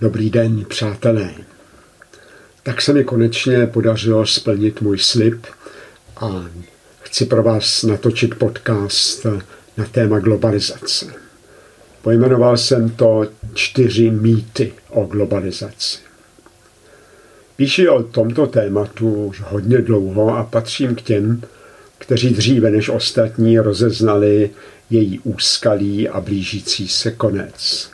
Dobrý 0.00 0.30
den, 0.30 0.64
přátelé. 0.64 1.30
Tak 2.62 2.82
se 2.82 2.92
mi 2.92 3.04
konečně 3.04 3.66
podařilo 3.66 4.26
splnit 4.26 4.80
můj 4.80 4.98
slib 4.98 5.46
a 6.16 6.44
chci 7.02 7.26
pro 7.26 7.42
vás 7.42 7.82
natočit 7.82 8.34
podcast 8.34 9.26
na 9.76 9.84
téma 9.84 10.18
globalizace. 10.18 11.06
Pojmenoval 12.02 12.56
jsem 12.56 12.90
to 12.90 13.26
čtyři 13.54 14.10
mýty 14.10 14.72
o 14.88 15.04
globalizaci. 15.04 15.98
Píši 17.56 17.88
o 17.88 18.02
tomto 18.02 18.46
tématu 18.46 19.26
už 19.26 19.40
hodně 19.40 19.78
dlouho 19.78 20.36
a 20.36 20.44
patřím 20.44 20.94
k 20.94 21.02
těm, 21.02 21.42
kteří 21.98 22.30
dříve 22.30 22.70
než 22.70 22.88
ostatní 22.88 23.58
rozeznali 23.58 24.50
její 24.90 25.18
úskalí 25.18 26.08
a 26.08 26.20
blížící 26.20 26.88
se 26.88 27.10
konec. 27.10 27.90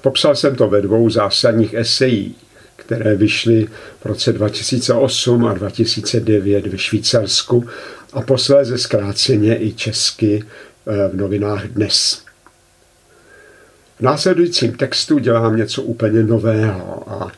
Popsal 0.00 0.36
jsem 0.36 0.56
to 0.56 0.68
ve 0.68 0.82
dvou 0.82 1.10
zásadních 1.10 1.74
esejích, 1.74 2.36
které 2.76 3.14
vyšly 3.14 3.68
v 4.00 4.06
roce 4.06 4.32
2008 4.32 5.46
a 5.46 5.54
2009 5.54 6.66
ve 6.66 6.78
Švýcarsku 6.78 7.66
a 8.12 8.22
posléze 8.22 8.78
zkráceně 8.78 9.62
i 9.62 9.72
česky 9.72 10.44
eh, 10.86 11.08
v 11.08 11.16
novinách 11.16 11.66
Dnes. 11.66 12.22
V 13.98 14.00
následujícím 14.00 14.72
textu 14.72 15.18
dělám 15.18 15.56
něco 15.56 15.82
úplně 15.82 16.22
nového 16.22 17.12
a 17.12 17.32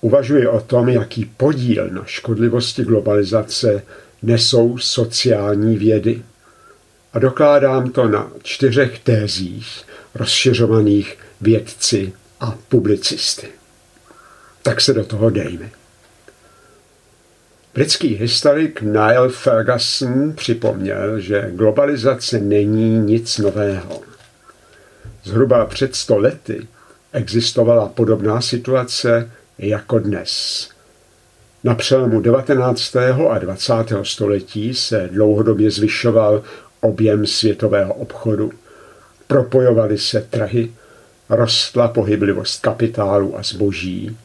uvažuji 0.00 0.46
o 0.46 0.60
tom, 0.60 0.88
jaký 0.88 1.24
podíl 1.36 1.88
na 1.90 2.04
škodlivosti 2.06 2.84
globalizace 2.84 3.82
nesou 4.22 4.78
sociální 4.78 5.76
vědy. 5.76 6.22
A 7.12 7.18
dokládám 7.18 7.90
to 7.90 8.08
na 8.08 8.32
čtyřech 8.42 8.98
tézích 8.98 9.82
rozšiřovaných 10.14 11.18
vědci 11.40 12.12
a 12.40 12.54
publicisty. 12.68 13.48
Tak 14.62 14.80
se 14.80 14.92
do 14.94 15.04
toho 15.04 15.30
dejme. 15.30 15.70
Britský 17.74 18.08
historik 18.14 18.82
Niall 18.82 19.28
Ferguson 19.28 20.32
připomněl, 20.32 21.20
že 21.20 21.50
globalizace 21.54 22.38
není 22.40 22.98
nic 22.98 23.38
nového. 23.38 24.00
Zhruba 25.24 25.66
před 25.66 25.96
sto 25.96 26.18
lety 26.18 26.66
existovala 27.12 27.88
podobná 27.88 28.40
situace 28.40 29.30
jako 29.58 29.98
dnes. 29.98 30.68
Na 31.64 31.74
přelomu 31.74 32.20
19. 32.20 32.96
a 33.30 33.38
20. 33.38 33.72
století 34.02 34.74
se 34.74 35.08
dlouhodobě 35.12 35.70
zvyšoval 35.70 36.42
objem 36.80 37.26
světového 37.26 37.94
obchodu. 37.94 38.52
Propojovaly 39.26 39.98
se 39.98 40.20
trhy, 40.30 40.72
rostla 41.30 41.88
pohyblivost 41.88 42.62
kapitálu 42.62 43.38
a 43.38 43.42
zboží, 43.42 44.16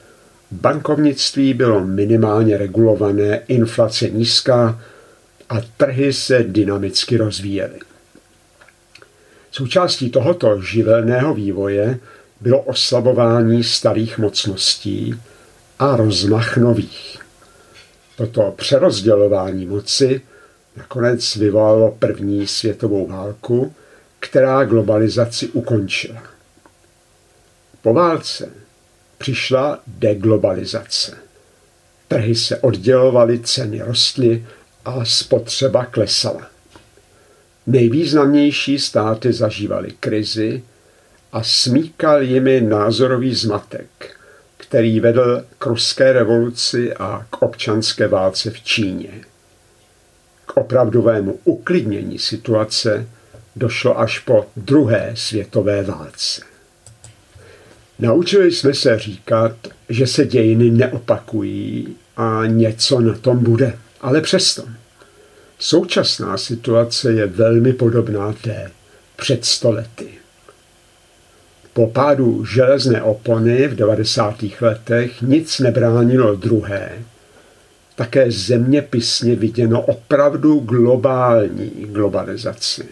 bankovnictví 0.51 1.53
bylo 1.53 1.85
minimálně 1.85 2.57
regulované, 2.57 3.41
inflace 3.47 4.09
nízká 4.09 4.81
a 5.49 5.55
trhy 5.77 6.13
se 6.13 6.43
dynamicky 6.43 7.17
rozvíjely. 7.17 7.79
Součástí 9.51 10.09
tohoto 10.09 10.61
živelného 10.61 11.33
vývoje 11.33 11.99
bylo 12.41 12.61
oslabování 12.61 13.63
starých 13.63 14.17
mocností 14.17 15.15
a 15.79 15.95
rozmach 15.95 16.57
nových. 16.57 17.19
Toto 18.17 18.53
přerozdělování 18.57 19.65
moci 19.65 20.21
nakonec 20.77 21.35
vyvolalo 21.35 21.95
první 21.99 22.47
světovou 22.47 23.07
válku, 23.07 23.73
která 24.19 24.63
globalizaci 24.63 25.47
ukončila. 25.47 26.34
Po 27.85 27.93
válce 27.93 28.49
přišla 29.17 29.79
deglobalizace. 29.87 31.17
Trhy 32.07 32.35
se 32.35 32.57
oddělovaly, 32.57 33.39
ceny 33.39 33.81
rostly 33.81 34.45
a 34.85 35.05
spotřeba 35.05 35.85
klesala. 35.85 36.47
Nejvýznamnější 37.67 38.79
státy 38.79 39.33
zažívaly 39.33 39.91
krizi 39.99 40.63
a 41.31 41.43
smíkal 41.43 42.21
jimi 42.21 42.61
názorový 42.61 43.35
zmatek, 43.35 44.19
který 44.57 44.99
vedl 44.99 45.45
k 45.57 45.65
ruské 45.65 46.13
revoluci 46.13 46.93
a 46.93 47.25
k 47.29 47.41
občanské 47.41 48.07
válce 48.07 48.49
v 48.51 48.61
Číně. 48.61 49.21
K 50.45 50.57
opravdovému 50.57 51.39
uklidnění 51.43 52.19
situace 52.19 53.07
došlo 53.55 53.99
až 53.99 54.19
po 54.19 54.45
druhé 54.55 55.11
světové 55.15 55.83
válce. 55.83 56.54
Naučili 57.99 58.51
jsme 58.51 58.73
se 58.73 58.99
říkat, 58.99 59.55
že 59.89 60.07
se 60.07 60.25
dějiny 60.25 60.71
neopakují 60.71 61.95
a 62.17 62.41
něco 62.45 62.99
na 62.99 63.13
tom 63.13 63.43
bude. 63.43 63.77
Ale 64.01 64.21
přesto. 64.21 64.63
Současná 65.59 66.37
situace 66.37 67.13
je 67.13 67.25
velmi 67.25 67.73
podobná 67.73 68.33
té 68.33 68.71
před 69.15 69.45
stolety. 69.45 70.07
Po 71.73 71.87
pádu 71.87 72.45
železné 72.45 73.01
opony 73.01 73.67
v 73.67 73.75
90. 73.75 74.43
letech 74.61 75.21
nic 75.21 75.59
nebránilo 75.59 76.35
druhé, 76.35 76.91
také 77.95 78.31
zeměpisně 78.31 79.35
viděno 79.35 79.81
opravdu 79.81 80.59
globální 80.59 81.69
globalizaci. 81.69 82.85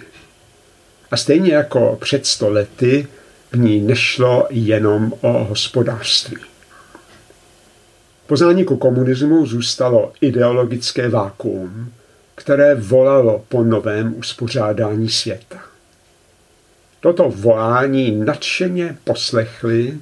A 1.12 1.18
stejně 1.18 1.54
jako 1.54 1.98
před 2.02 2.26
stolety 2.26 3.08
v 3.54 3.58
ní 3.58 3.82
nešlo 3.82 4.48
jenom 4.50 5.14
o 5.22 5.44
hospodářství. 5.44 6.38
Po 8.28 8.38
zániku 8.38 8.78
komunismu 8.78 9.46
zůstalo 9.46 10.14
ideologické 10.22 11.10
vákuum, 11.10 11.92
které 12.36 12.76
volalo 12.76 13.46
po 13.50 13.64
novém 13.64 14.16
uspořádání 14.18 15.10
světa. 15.10 15.60
Toto 17.00 17.30
volání 17.30 18.12
nadšeně 18.12 18.98
poslechli 19.04 19.98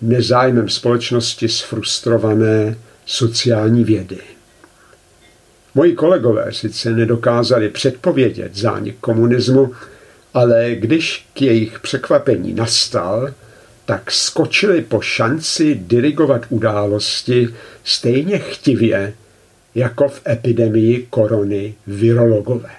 nezájmem 0.00 0.68
společnosti 0.68 1.48
sfrustrované 1.48 2.78
sociální 3.06 3.84
vědy. 3.84 4.18
Moji 5.74 5.94
kolegové 5.94 6.52
sice 6.52 6.90
nedokázali 6.92 7.68
předpovědět 7.68 8.56
zánik 8.56 8.96
komunismu, 9.00 9.72
ale 10.34 10.74
když 10.74 11.26
k 11.34 11.42
jejich 11.42 11.80
překvapení 11.80 12.52
nastal, 12.54 13.34
tak 13.84 14.10
skočili 14.10 14.82
po 14.82 15.00
šanci 15.00 15.74
dirigovat 15.74 16.42
události 16.48 17.48
stejně 17.84 18.38
chtivě 18.38 19.14
jako 19.74 20.08
v 20.08 20.20
epidemii 20.28 21.06
korony 21.10 21.74
virologové. 21.86 22.70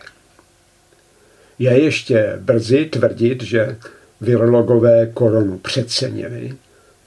Je 1.59 1.79
ještě 1.79 2.37
brzy 2.39 2.85
tvrdit, 2.85 3.43
že 3.43 3.77
virologové 4.21 5.05
koronu 5.05 5.57
přecenili, 5.57 6.55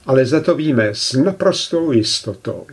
ale 0.05 0.25
za 0.25 0.39
to 0.39 0.55
víme 0.55 0.89
s 0.93 1.13
naprostou 1.13 1.91
jistotou, 1.91 2.67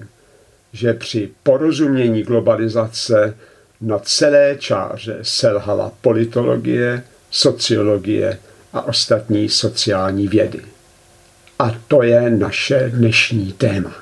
že 0.72 0.94
při 0.94 1.30
porozumění 1.42 2.22
globalizace 2.22 3.36
na 3.80 3.98
celé 3.98 4.56
čáře 4.59 5.19
selhala 5.22 5.92
politologie, 6.00 7.03
sociologie 7.30 8.38
a 8.72 8.82
ostatní 8.82 9.48
sociální 9.48 10.28
vědy. 10.28 10.60
A 11.58 11.76
to 11.88 12.02
je 12.02 12.30
naše 12.30 12.91
dnešní 12.94 13.52
téma. 13.52 13.94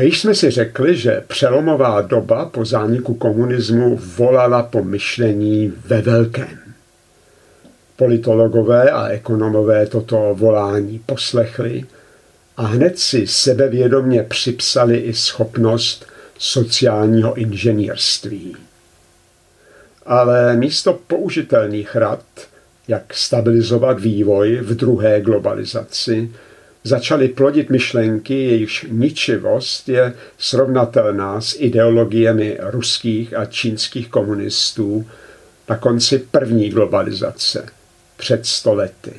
Již 0.00 0.20
jsme 0.20 0.34
si 0.34 0.50
řekli, 0.50 0.96
že 0.96 1.24
přelomová 1.26 2.00
doba 2.00 2.46
po 2.46 2.64
zániku 2.64 3.14
komunismu 3.14 3.96
volala 3.96 4.62
po 4.62 4.84
myšlení 4.84 5.72
ve 5.84 6.02
velkém. 6.02 6.58
Politologové 7.96 8.90
a 8.90 9.08
ekonomové 9.08 9.86
toto 9.86 10.34
volání 10.34 10.98
poslechli 11.06 11.84
a 12.56 12.62
hned 12.62 12.98
si 12.98 13.26
sebevědomě 13.26 14.22
připsali 14.22 14.96
i 14.98 15.14
schopnost 15.14 16.06
sociálního 16.38 17.34
inženýrství 17.34 18.56
ale 20.10 20.56
místo 20.56 20.92
použitelných 21.06 21.96
rad, 21.96 22.24
jak 22.88 23.14
stabilizovat 23.14 24.00
vývoj 24.00 24.56
v 24.62 24.74
druhé 24.74 25.20
globalizaci, 25.20 26.32
začaly 26.84 27.28
plodit 27.28 27.70
myšlenky, 27.70 28.44
jejichž 28.44 28.86
ničivost 28.88 29.88
je 29.88 30.14
srovnatelná 30.38 31.40
s 31.40 31.56
ideologiemi 31.58 32.58
ruských 32.60 33.34
a 33.34 33.44
čínských 33.44 34.08
komunistů 34.08 35.06
na 35.68 35.76
konci 35.76 36.18
první 36.18 36.70
globalizace 36.70 37.66
před 38.16 38.46
stolety. 38.46 39.12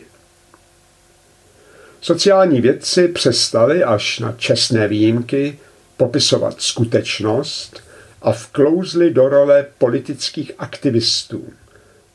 Sociální 2.02 2.62
vědci 2.62 3.08
přestali 3.08 3.84
až 3.84 4.20
na 4.20 4.32
čestné 4.38 4.88
výjimky 4.88 5.60
popisovat 5.98 6.62
skutečnost, 6.62 7.91
a 8.22 8.32
vklouzli 8.32 9.12
do 9.12 9.30
role 9.30 9.66
politických 9.78 10.52
aktivistů, 10.58 11.54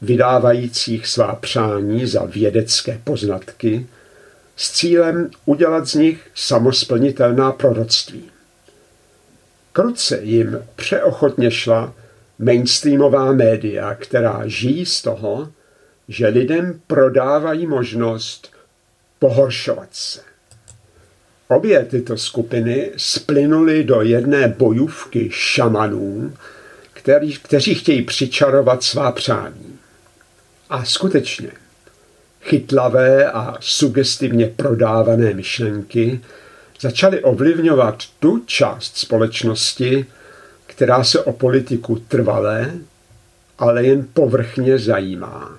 vydávajících 0.03 1.07
svá 1.07 1.35
přání 1.35 2.07
za 2.07 2.25
vědecké 2.25 3.01
poznatky 3.05 3.87
s 4.57 4.73
cílem 4.73 5.31
udělat 5.45 5.87
z 5.87 5.95
nich 5.95 6.31
samosplnitelná 6.35 7.53
proroctví. 7.53 8.25
Kruce 9.73 10.21
jim 10.23 10.59
přeochotně 10.77 11.51
šla 11.51 11.95
mainstreamová 12.39 13.33
média, 13.33 13.95
která 13.95 14.43
žijí 14.47 14.87
z 14.87 15.03
toho, 15.03 15.53
že 16.09 16.29
lidem 16.29 16.81
prodávají 16.87 17.67
možnost 17.67 18.51
pohoršovat 19.19 19.89
se. 19.93 20.36
Obě 21.49 21.85
tyto 21.85 22.17
skupiny 22.17 22.91
splynuly 22.97 23.85
do 23.85 24.03
jedné 24.03 24.49
bojůvky 24.49 25.29
šamanů, 25.33 26.33
který, 26.93 27.37
kteří 27.37 27.75
chtějí 27.75 28.03
přičarovat 28.03 28.83
svá 28.83 29.13
přání. 29.13 29.79
A 30.71 30.85
skutečně, 30.85 31.51
chytlavé 32.43 33.31
a 33.31 33.57
sugestivně 33.61 34.47
prodávané 34.47 35.35
myšlenky 35.35 36.21
začaly 36.81 37.23
ovlivňovat 37.23 38.03
tu 38.21 38.43
část 38.47 38.97
společnosti, 38.97 40.07
která 40.67 41.05
se 41.05 41.21
o 41.21 41.33
politiku 41.33 42.03
trvalé, 42.09 42.73
ale 43.59 43.85
jen 43.85 44.07
povrchně 44.15 44.79
zajímá. 44.79 45.59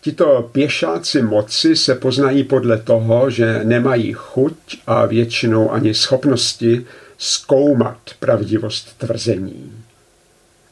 Tito 0.00 0.48
pěšáci 0.52 1.22
moci 1.22 1.76
se 1.76 1.94
poznají 1.94 2.44
podle 2.44 2.78
toho, 2.78 3.30
že 3.30 3.60
nemají 3.64 4.12
chuť 4.12 4.56
a 4.86 5.06
většinou 5.06 5.70
ani 5.72 5.94
schopnosti 5.94 6.86
zkoumat 7.18 7.98
pravdivost 8.20 8.98
tvrzení. 8.98 9.72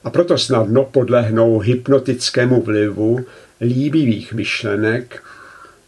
A 0.05 0.11
proto 0.11 0.39
snadno 0.39 0.85
podlehnou 0.85 1.59
hypnotickému 1.59 2.63
vlivu 2.63 3.27
líbivých 3.61 4.33
myšlenek 4.33 5.23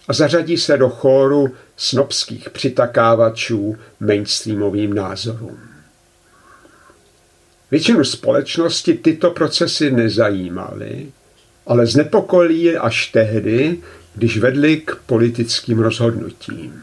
a 0.08 0.12
zařadí 0.12 0.58
se 0.58 0.76
do 0.76 0.88
chóru 0.88 1.54
snobských 1.76 2.50
přitakávačů 2.50 3.76
mainstreamovým 4.00 4.94
názorům. 4.94 5.58
Většinu 7.70 8.04
společnosti 8.04 8.94
tyto 8.94 9.30
procesy 9.30 9.90
nezajímaly, 9.90 11.06
ale 11.68 11.86
znepokojili 11.86 12.58
je 12.58 12.78
až 12.78 13.06
tehdy, 13.06 13.78
když 14.14 14.38
vedli 14.38 14.76
k 14.76 14.96
politickým 15.06 15.78
rozhodnutím. 15.78 16.82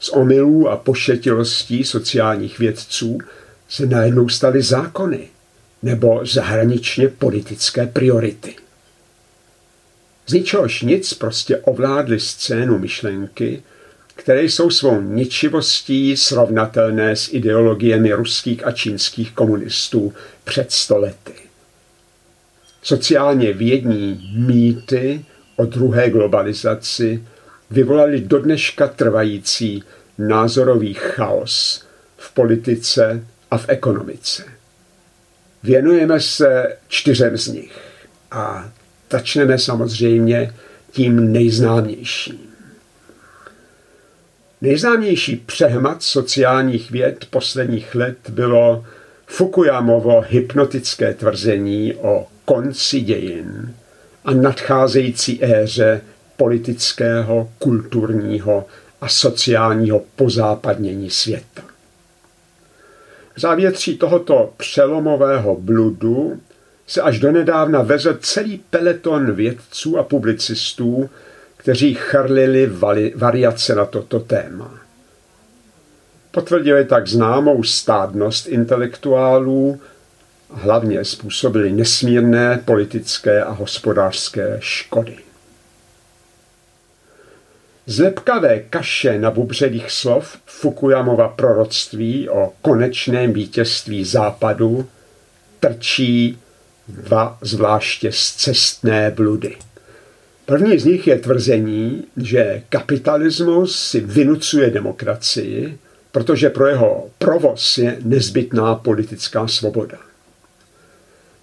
Z 0.00 0.08
omylů 0.08 0.68
a 0.68 0.76
pošetilostí 0.76 1.84
sociálních 1.84 2.58
vědců 2.58 3.18
se 3.68 3.86
najednou 3.86 4.28
staly 4.28 4.62
zákony 4.62 5.28
nebo 5.82 6.20
zahraničně 6.26 7.08
politické 7.08 7.86
priority. 7.86 8.54
Z 10.26 10.32
ničehož 10.32 10.82
nic 10.82 11.14
prostě 11.14 11.56
ovládly 11.56 12.20
scénu 12.20 12.78
myšlenky, 12.78 13.62
které 14.14 14.42
jsou 14.42 14.70
svou 14.70 15.00
ničivostí 15.00 16.16
srovnatelné 16.16 17.16
s 17.16 17.32
ideologiemi 17.32 18.12
ruských 18.12 18.66
a 18.66 18.72
čínských 18.72 19.32
komunistů 19.32 20.12
před 20.44 20.72
stolety. 20.72 21.51
Sociálně 22.82 23.52
vědní 23.52 24.32
mýty 24.36 25.24
o 25.56 25.64
druhé 25.64 26.10
globalizaci 26.10 27.24
vyvolali 27.70 28.20
do 28.20 28.38
dneška 28.38 28.88
trvající 28.88 29.84
názorový 30.18 30.94
chaos 30.94 31.86
v 32.16 32.34
politice 32.34 33.26
a 33.50 33.58
v 33.58 33.64
ekonomice. 33.68 34.44
Věnujeme 35.62 36.20
se 36.20 36.76
čtyřem 36.88 37.36
z 37.36 37.48
nich 37.48 37.80
a 38.30 38.72
začneme 39.10 39.58
samozřejmě 39.58 40.54
tím 40.90 41.32
nejznámějším. 41.32 42.38
Nejznámější 44.60 45.36
přehmat 45.36 46.02
sociálních 46.02 46.90
věd 46.90 47.26
posledních 47.30 47.94
let 47.94 48.30
bylo 48.30 48.84
Fukuyamovo 49.26 50.24
hypnotické 50.28 51.14
tvrzení 51.14 51.94
o 51.94 52.26
konci 52.44 53.00
dějin 53.00 53.74
a 54.24 54.32
nadcházející 54.32 55.44
éře 55.44 56.00
politického, 56.36 57.50
kulturního 57.58 58.66
a 59.00 59.08
sociálního 59.08 60.02
pozápadnění 60.16 61.10
světa. 61.10 61.62
V 63.34 63.40
závětří 63.40 63.98
tohoto 63.98 64.52
přelomového 64.56 65.56
bludu 65.56 66.40
se 66.86 67.02
až 67.02 67.18
donedávna 67.18 67.82
vezl 67.82 68.18
celý 68.20 68.58
peleton 68.70 69.32
vědců 69.32 69.98
a 69.98 70.02
publicistů, 70.02 71.10
kteří 71.56 71.94
charlili 71.94 72.70
variace 73.14 73.74
na 73.74 73.84
toto 73.84 74.20
téma. 74.20 74.74
Potvrdili 76.30 76.84
tak 76.84 77.08
známou 77.08 77.62
stádnost 77.62 78.46
intelektuálů, 78.46 79.80
hlavně 80.54 81.04
způsobili 81.04 81.72
nesmírné 81.72 82.62
politické 82.64 83.44
a 83.44 83.50
hospodářské 83.50 84.56
škody. 84.60 85.16
Z 87.86 87.98
lepkavé 87.98 88.60
kaše 88.60 89.18
na 89.18 89.30
bubřelých 89.30 89.90
slov 89.90 90.36
Fukuyamova 90.46 91.28
proroctví 91.28 92.28
o 92.28 92.52
konečném 92.62 93.32
vítězství 93.32 94.04
západu 94.04 94.88
trčí 95.60 96.38
dva 96.88 97.38
zvláště 97.40 98.12
zcestné 98.12 99.10
bludy. 99.10 99.56
První 100.46 100.78
z 100.78 100.84
nich 100.84 101.06
je 101.06 101.18
tvrzení, 101.18 102.04
že 102.16 102.62
kapitalismus 102.68 103.88
si 103.88 104.00
vynucuje 104.00 104.70
demokracii, 104.70 105.78
protože 106.12 106.50
pro 106.50 106.66
jeho 106.66 107.10
provoz 107.18 107.78
je 107.78 107.96
nezbytná 108.00 108.74
politická 108.74 109.48
svoboda. 109.48 109.98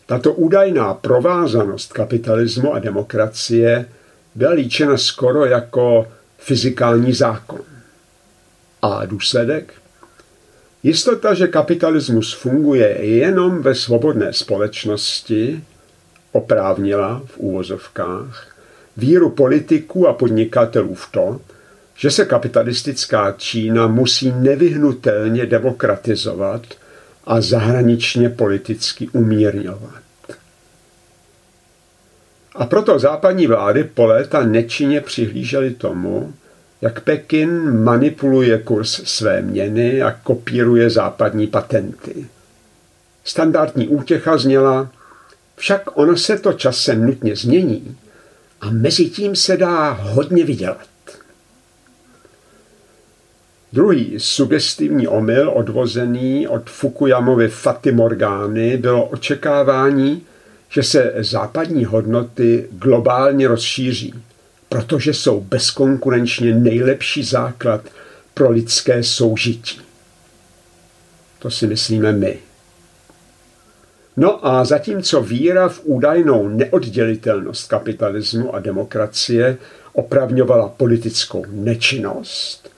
Tato 0.10 0.34
údajná 0.34 0.94
provázanost 0.94 1.94
kapitalismu 1.94 2.74
a 2.74 2.80
demokracie 2.80 3.86
byla 4.36 4.52
líčena 4.52 4.98
skoro 4.98 5.46
jako 5.46 6.08
fyzikální 6.38 7.14
zákon. 7.14 7.62
A 8.82 9.06
důsledek? 9.06 9.74
Jistota, 10.84 11.34
že 11.34 11.48
kapitalismus 11.48 12.34
funguje 12.34 13.06
jenom 13.06 13.62
ve 13.62 13.76
svobodné 13.76 14.34
společnosti, 14.34 15.64
oprávnila 16.32 17.22
v 17.26 17.38
úvozovkách 17.38 18.56
víru 18.98 19.30
politiků 19.30 20.08
a 20.08 20.14
podnikatelů 20.14 20.96
v 20.96 21.12
to, 21.12 21.42
že 21.96 22.12
se 22.12 22.26
kapitalistická 22.26 23.32
Čína 23.32 23.88
musí 23.88 24.32
nevyhnutelně 24.32 25.46
demokratizovat 25.46 26.62
a 27.24 27.42
zahraničně 27.42 28.30
politicky 28.30 29.10
umírňovat. 29.10 30.02
A 32.56 32.66
proto 32.66 33.00
západní 33.00 33.48
vlády 33.48 33.84
po 33.84 34.06
léta 34.06 34.44
nečinně 34.44 35.02
přihlížely 35.02 35.72
tomu, 35.72 36.34
jak 36.82 37.02
Pekin 37.02 37.84
manipuluje 37.84 38.58
kurz 38.58 39.02
své 39.04 39.42
měny 39.42 40.02
a 40.02 40.12
kopíruje 40.12 40.90
západní 40.90 41.48
patenty. 41.48 42.28
Standardní 43.24 43.88
útěcha 43.88 44.38
zněla, 44.38 44.92
však 45.56 45.98
ono 45.98 46.18
se 46.18 46.38
to 46.38 46.54
časem 46.54 47.06
nutně 47.06 47.36
změní 47.36 47.98
a 48.62 48.70
mezi 48.72 49.10
tím 49.10 49.36
se 49.36 49.58
dá 49.58 49.90
hodně 49.92 50.46
vydělat. 50.46 50.88
Druhý 53.74 54.14
sugestivní 54.18 55.08
omyl 55.08 55.50
odvozený 55.50 56.48
od 56.48 56.70
Fukuyamovy 56.70 57.48
Fatimorgány 57.48 58.78
bylo 58.78 59.06
očekávání, 59.06 60.22
že 60.70 60.84
se 60.84 61.14
západní 61.20 61.86
hodnoty 61.86 62.68
globálně 62.72 63.48
rozšíří, 63.48 64.14
protože 64.70 65.14
jsou 65.14 65.42
bezkonkurenčně 65.42 66.56
nejlepší 66.56 67.24
základ 67.24 67.82
pro 68.34 68.52
lidské 68.52 69.04
soužití. 69.04 69.82
To 71.40 71.50
si 71.50 71.68
myslíme 71.68 72.12
my. 72.12 72.40
No 74.18 74.48
a 74.48 74.66
zatímco 74.66 75.22
víra 75.22 75.70
v 75.70 75.82
údajnou 75.84 76.48
neoddělitelnost 76.48 77.70
kapitalismu 77.70 78.56
a 78.56 78.60
demokracie 78.60 79.58
opravňovala 79.94 80.70
politickou 80.70 81.46
nečinnost, 81.50 82.70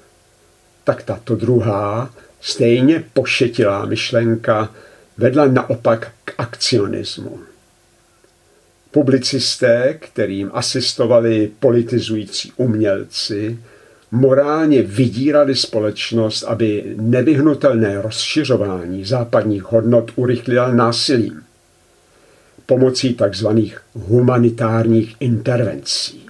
tak 0.84 1.04
tato 1.04 1.36
druhá, 1.36 2.14
stejně 2.42 3.04
pošetilá 3.14 3.86
myšlenka 3.86 4.70
vedla 5.18 5.46
naopak 5.46 6.12
k 6.26 6.34
akcionismu. 6.38 7.40
Publicisté, 8.92 9.98
kterým 10.00 10.50
asistovali 10.54 11.52
politizující 11.60 12.52
umělci, 12.56 13.60
morálně 14.12 14.82
vydírali 14.82 15.56
společnost, 15.56 16.44
aby 16.44 16.96
nevyhnutelné 16.96 18.02
rozšiřování 18.02 19.06
západních 19.06 19.64
hodnot 19.64 20.12
urychlila 20.16 20.72
násilím 20.72 21.44
pomocí 22.72 23.18
tzv. 23.30 23.48
humanitárních 23.94 25.16
intervencí. 25.20 26.26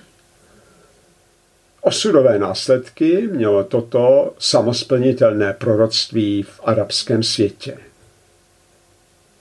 Osudové 1.81 2.39
následky 2.39 3.27
mělo 3.31 3.63
toto 3.63 4.33
samosplnitelné 4.39 5.53
proroctví 5.53 6.43
v 6.43 6.59
arabském 6.63 7.23
světě. 7.23 7.77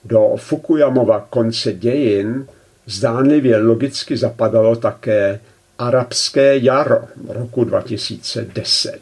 Do 0.05 0.35
Fukuyamova 0.37 1.27
konce 1.29 1.73
dějin 1.73 2.47
zdánlivě 2.85 3.57
logicky 3.57 4.17
zapadalo 4.17 4.75
také 4.75 5.39
arabské 5.79 6.57
jaro 6.57 7.01
roku 7.27 7.63
2010. 7.63 8.99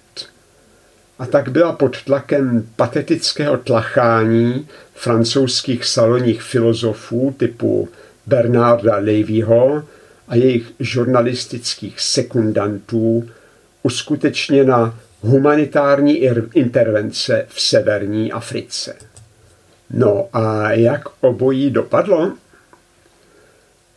A 1.20 1.26
tak 1.26 1.50
byla 1.50 1.72
pod 1.72 2.04
tlakem 2.04 2.70
patetického 2.76 3.58
tlachání 3.58 4.68
francouzských 4.94 5.86
salonních 5.86 6.42
filozofů 6.42 7.36
typu 7.38 7.90
Bernarda 8.26 8.98
Levyho 8.98 9.84
a 10.30 10.36
jejich 10.36 10.72
žurnalistických 10.80 12.02
sekundantů 12.02 13.30
uskutečněna 13.84 15.00
humanitární 15.22 16.24
intervence 16.54 17.46
v 17.50 17.62
severní 17.62 18.32
Africe. 18.32 18.96
No 19.90 20.30
a 20.34 20.72
jak 20.72 21.04
obojí 21.24 21.70
dopadlo? 21.70 22.34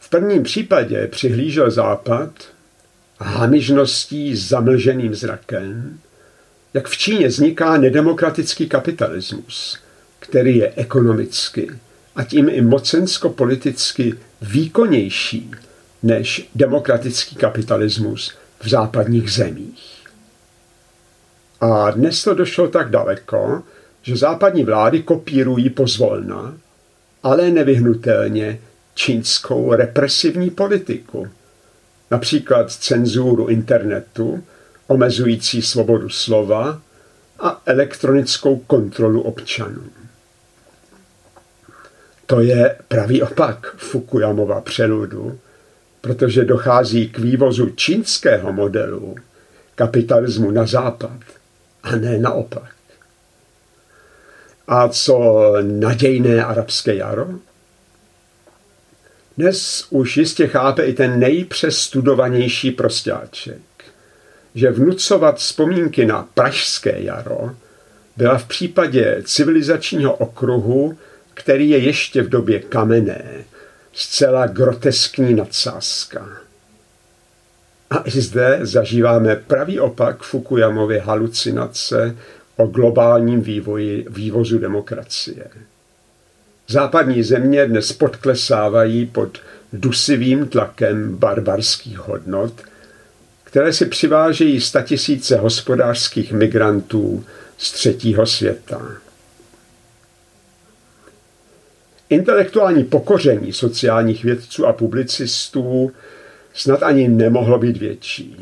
V 0.01 0.11
prvním 0.11 0.43
případě 0.43 1.07
přihlížel 1.07 1.71
Západ 1.71 2.31
hamižností 3.19 4.37
zamlženým 4.37 5.15
zrakem, 5.15 5.99
jak 6.75 6.89
v 6.89 6.97
Číně 6.97 7.29
vzniká 7.29 7.77
nedemokratický 7.77 8.69
kapitalismus, 8.69 9.79
který 10.19 10.57
je 10.57 10.73
ekonomicky 10.77 11.71
a 12.17 12.25
tím 12.25 12.49
i 12.49 12.61
mocensko-politicky 12.61 14.15
výkonnější 14.43 15.51
než 16.03 16.49
demokratický 16.55 17.37
kapitalismus 17.37 18.35
v 18.61 18.69
západních 18.69 19.33
zemích. 19.33 20.09
A 21.61 21.91
dnes 21.91 22.25
to 22.25 22.35
došlo 22.35 22.69
tak 22.69 22.91
daleko, 22.91 23.63
že 24.03 24.17
západní 24.17 24.65
vlády 24.65 25.03
kopírují 25.03 25.71
pozvolna, 25.71 26.55
ale 27.23 27.51
nevyhnutelně 27.51 28.61
čínskou 28.95 29.73
represivní 29.73 30.51
politiku. 30.51 31.29
Například 32.11 32.73
cenzuru 32.73 33.47
internetu, 33.47 34.45
omezující 34.87 35.63
svobodu 35.63 36.09
slova 36.09 36.83
a 37.41 37.63
elektronickou 37.67 38.57
kontrolu 38.57 39.23
občanů. 39.23 39.83
To 42.27 42.41
je 42.41 42.77
pravý 42.89 43.23
opak 43.23 43.75
Fukuyamova 43.77 44.61
přeludu, 44.61 45.39
protože 46.03 46.45
dochází 46.45 47.09
k 47.09 47.19
vývozu 47.19 47.71
čínského 47.71 48.53
modelu 48.53 49.17
kapitalismu 49.75 50.51
na 50.51 50.67
západ 50.67 51.21
a 51.83 51.97
ne 51.97 52.19
naopak. 52.19 52.75
A 54.69 54.89
co 54.89 55.45
nadějné 55.63 56.45
arabské 56.45 56.95
jaro? 56.95 57.29
Dnes 59.39 59.87
už 59.91 60.17
jistě 60.17 60.47
chápe 60.47 60.85
i 60.85 60.93
ten 60.93 61.21
nejpřestudovanější 61.21 62.71
prostáček, 62.71 63.61
že 64.55 64.71
vnucovat 64.71 65.37
vzpomínky 65.37 66.07
na 66.07 66.29
pražské 66.35 67.03
jaro 67.03 67.51
byla 68.17 68.39
v 68.39 68.45
případě 68.45 69.23
civilizačního 69.25 70.15
okruhu, 70.15 70.99
který 71.35 71.71
je 71.71 71.79
ještě 71.79 72.23
v 72.23 72.29
době 72.29 72.61
kamenné, 72.61 73.45
zcela 73.93 74.47
groteskní 74.47 75.35
nadsázka. 75.35 76.29
A 77.91 78.03
i 78.05 78.11
zde 78.11 78.59
zažíváme 78.63 79.37
pravý 79.37 79.81
opak 79.81 80.23
Fukuyamovy 80.23 80.99
halucinace 80.99 82.17
o 82.57 82.67
globálním 82.67 83.43
vývoji, 83.43 84.07
vývozu 84.11 84.59
demokracie. 84.59 85.45
Západní 86.69 87.23
země 87.23 87.67
dnes 87.67 87.93
podklesávají 87.93 89.07
pod 89.07 89.39
dusivým 89.73 90.49
tlakem 90.49 91.17
barbarských 91.17 91.99
hodnot, 91.99 92.53
které 93.45 93.73
si 93.73 93.87
přivážejí 93.87 94.61
statisíce 94.61 95.37
hospodářských 95.37 96.33
migrantů 96.33 97.25
z 97.59 97.73
třetího 97.73 98.27
světa. 98.27 99.02
Intelektuální 102.13 102.85
pokoření 102.85 103.53
sociálních 103.53 104.25
vědců 104.25 104.67
a 104.67 104.73
publicistů 104.73 105.93
snad 106.55 106.83
ani 106.83 107.09
nemohlo 107.09 107.59
být 107.59 107.77
větší. 107.77 108.37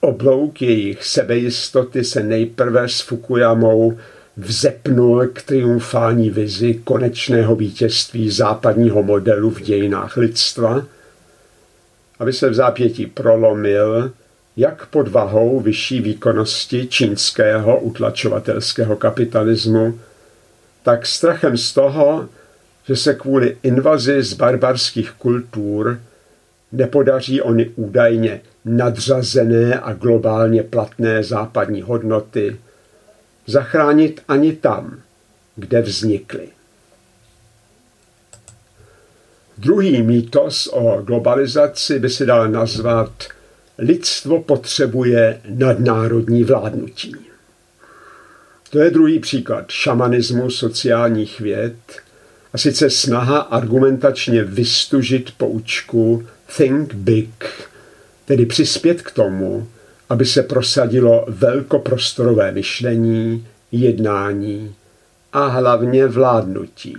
Oblouk 0.00 0.62
jejich 0.62 1.04
sebejistoty 1.04 2.04
se 2.04 2.22
nejprve 2.22 2.88
s 2.88 3.00
Fukuyamou 3.00 3.98
vzepnul 4.36 5.26
k 5.26 5.42
triumfální 5.42 6.30
vizi 6.30 6.80
konečného 6.84 7.56
vítězství 7.56 8.30
západního 8.30 9.02
modelu 9.02 9.50
v 9.50 9.60
dějinách 9.60 10.16
lidstva, 10.16 10.86
aby 12.18 12.32
se 12.32 12.50
v 12.50 12.54
zápětí 12.54 13.06
prolomil 13.06 14.12
jak 14.56 14.86
pod 14.86 15.08
vahou 15.08 15.60
vyšší 15.60 16.00
výkonnosti 16.00 16.86
čínského 16.86 17.80
utlačovatelského 17.80 18.96
kapitalismu, 18.96 20.00
tak 20.82 21.06
strachem 21.06 21.56
z 21.56 21.72
toho, 21.72 22.28
že 22.88 22.96
se 22.96 23.14
kvůli 23.14 23.56
invazi 23.62 24.22
z 24.22 24.34
barbarských 24.34 25.10
kultur 25.10 26.00
nepodaří 26.72 27.42
oni 27.42 27.68
údajně 27.76 28.40
nadřazené 28.64 29.80
a 29.80 29.92
globálně 29.92 30.62
platné 30.62 31.22
západní 31.22 31.82
hodnoty 31.82 32.56
zachránit 33.46 34.20
ani 34.28 34.52
tam, 34.52 35.00
kde 35.56 35.82
vznikly. 35.82 36.48
Druhý 39.58 40.02
mýtos 40.02 40.68
o 40.72 41.02
globalizaci 41.02 41.98
by 41.98 42.10
se 42.10 42.26
dal 42.26 42.48
nazvat 42.48 43.28
lidstvo 43.78 44.42
potřebuje 44.42 45.40
nadnárodní 45.48 46.44
vládnutí. 46.44 47.16
To 48.70 48.78
je 48.78 48.90
druhý 48.90 49.18
příklad 49.18 49.70
šamanismu 49.70 50.50
sociálních 50.50 51.40
věd, 51.40 51.74
a 52.52 52.58
sice 52.58 52.90
snaha 52.90 53.38
argumentačně 53.38 54.44
vystužit 54.44 55.30
poučku 55.36 56.26
Think 56.56 56.94
Big, 56.94 57.44
tedy 58.24 58.46
přispět 58.46 59.02
k 59.02 59.10
tomu, 59.10 59.68
aby 60.08 60.26
se 60.26 60.42
prosadilo 60.42 61.24
velkoprostorové 61.28 62.52
myšlení, 62.52 63.46
jednání 63.72 64.74
a 65.32 65.46
hlavně 65.46 66.06
vládnutí. 66.06 66.96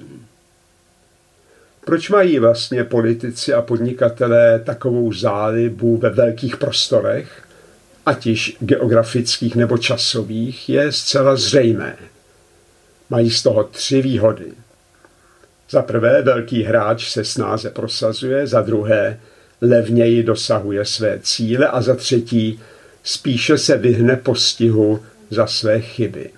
Proč 1.85 2.09
mají 2.09 2.39
vlastně 2.39 2.83
politici 2.83 3.53
a 3.53 3.61
podnikatelé 3.61 4.59
takovou 4.59 5.13
zálibu 5.13 5.97
ve 5.97 6.09
velkých 6.09 6.57
prostorech, 6.57 7.43
ať 8.05 8.25
již 8.25 8.57
geografických 8.59 9.55
nebo 9.55 9.77
časových, 9.77 10.69
je 10.69 10.91
zcela 10.91 11.35
zřejmé. 11.35 11.95
Mají 13.09 13.29
z 13.29 13.43
toho 13.43 13.63
tři 13.63 14.01
výhody. 14.01 14.51
Za 15.69 15.81
prvé, 15.81 16.21
velký 16.21 16.63
hráč 16.63 17.11
se 17.11 17.25
snáze 17.25 17.69
prosazuje, 17.69 18.47
za 18.47 18.61
druhé, 18.61 19.19
levněji 19.61 20.23
dosahuje 20.23 20.85
své 20.85 21.19
cíle 21.19 21.67
a 21.67 21.81
za 21.81 21.95
třetí, 21.95 22.59
spíše 23.03 23.57
se 23.57 23.77
vyhne 23.77 24.15
postihu 24.15 25.03
za 25.29 25.47
své 25.47 25.81
chyby. 25.81 26.29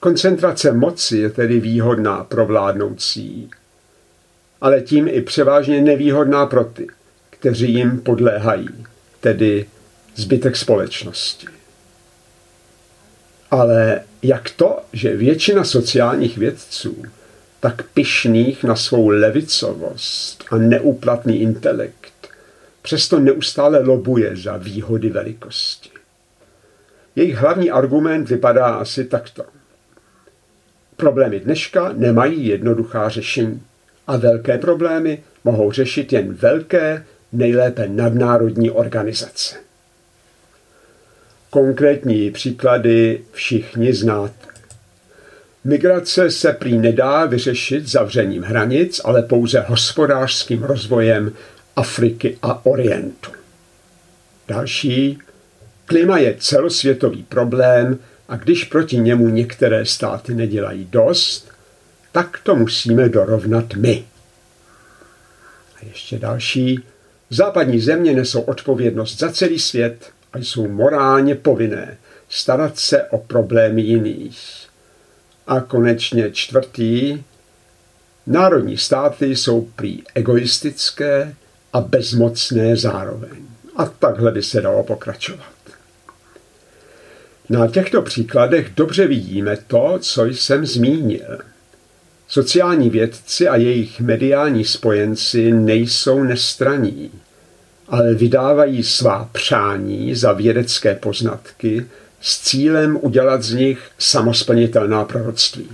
Koncentrace 0.00 0.72
moci 0.72 1.16
je 1.18 1.30
tedy 1.30 1.60
výhodná 1.60 2.24
pro 2.24 2.46
vládnoucí, 2.46 3.50
ale 4.60 4.80
tím 4.80 5.08
i 5.08 5.22
převážně 5.22 5.82
nevýhodná 5.82 6.46
pro 6.46 6.64
ty, 6.64 6.86
kteří 7.30 7.74
jim 7.74 8.00
podléhají, 8.00 8.68
tedy 9.20 9.66
zbytek 10.16 10.56
společnosti. 10.56 11.46
Ale 13.50 14.00
jak 14.22 14.50
to, 14.50 14.78
že 14.92 15.16
většina 15.16 15.64
sociálních 15.64 16.38
vědců 16.38 17.02
tak 17.62 17.82
pyšných 17.94 18.64
na 18.64 18.76
svou 18.76 19.08
levicovost 19.08 20.44
a 20.50 20.58
neúplatný 20.58 21.40
intelekt, 21.40 22.28
přesto 22.82 23.18
neustále 23.18 23.78
lobuje 23.78 24.36
za 24.36 24.56
výhody 24.56 25.08
velikosti. 25.08 25.90
Jejich 27.16 27.36
hlavní 27.36 27.70
argument 27.70 28.28
vypadá 28.28 28.66
asi 28.66 29.04
takto. 29.04 29.44
Problémy 30.96 31.40
dneška 31.40 31.92
nemají 31.92 32.46
jednoduchá 32.46 33.08
řešení 33.08 33.62
a 34.06 34.16
velké 34.16 34.58
problémy 34.58 35.22
mohou 35.44 35.72
řešit 35.72 36.12
jen 36.12 36.34
velké, 36.34 37.06
nejlépe 37.32 37.88
nadnárodní 37.88 38.70
organizace. 38.70 39.56
Konkrétní 41.50 42.30
příklady 42.30 43.24
všichni 43.32 43.94
znáte. 43.94 44.51
Migrace 45.64 46.30
se 46.30 46.52
prý 46.52 46.78
nedá 46.78 47.26
vyřešit 47.26 47.88
zavřením 47.88 48.42
hranic, 48.42 49.00
ale 49.04 49.22
pouze 49.22 49.60
hospodářským 49.60 50.62
rozvojem 50.62 51.32
Afriky 51.76 52.38
a 52.42 52.66
Orientu. 52.66 53.30
Další. 54.48 55.18
Klima 55.86 56.18
je 56.18 56.36
celosvětový 56.38 57.22
problém 57.22 57.98
a 58.28 58.36
když 58.36 58.64
proti 58.64 58.96
němu 58.96 59.28
některé 59.28 59.86
státy 59.86 60.34
nedělají 60.34 60.88
dost, 60.90 61.48
tak 62.12 62.40
to 62.42 62.56
musíme 62.56 63.08
dorovnat 63.08 63.74
my. 63.74 64.04
A 65.76 65.84
ještě 65.86 66.18
další. 66.18 66.84
Západní 67.30 67.80
země 67.80 68.14
nesou 68.14 68.40
odpovědnost 68.40 69.18
za 69.18 69.32
celý 69.32 69.58
svět 69.58 70.10
a 70.32 70.38
jsou 70.38 70.68
morálně 70.68 71.34
povinné 71.34 71.96
starat 72.28 72.78
se 72.78 73.02
o 73.02 73.18
problémy 73.18 73.82
jiných. 73.82 74.61
A 75.46 75.60
konečně 75.60 76.30
čtvrtý. 76.32 77.22
Národní 78.26 78.78
státy 78.78 79.36
jsou 79.36 79.60
prý 79.76 80.02
egoistické 80.14 81.34
a 81.72 81.80
bezmocné 81.80 82.76
zároveň. 82.76 83.46
A 83.76 83.86
takhle 83.86 84.32
by 84.32 84.42
se 84.42 84.60
dalo 84.60 84.84
pokračovat. 84.84 85.52
Na 87.48 87.68
těchto 87.68 88.02
příkladech 88.02 88.70
dobře 88.76 89.06
vidíme 89.06 89.58
to, 89.66 89.98
co 90.00 90.24
jsem 90.24 90.66
zmínil. 90.66 91.38
Sociální 92.28 92.90
vědci 92.90 93.48
a 93.48 93.56
jejich 93.56 94.00
mediální 94.00 94.64
spojenci 94.64 95.52
nejsou 95.52 96.22
nestraní, 96.22 97.10
ale 97.88 98.14
vydávají 98.14 98.82
svá 98.82 99.28
přání 99.32 100.14
za 100.14 100.32
vědecké 100.32 100.94
poznatky 100.94 101.86
s 102.22 102.40
cílem 102.40 102.98
udělat 103.00 103.42
z 103.42 103.54
nich 103.54 103.90
samosplnitelná 103.98 105.04
proroctví. 105.04 105.68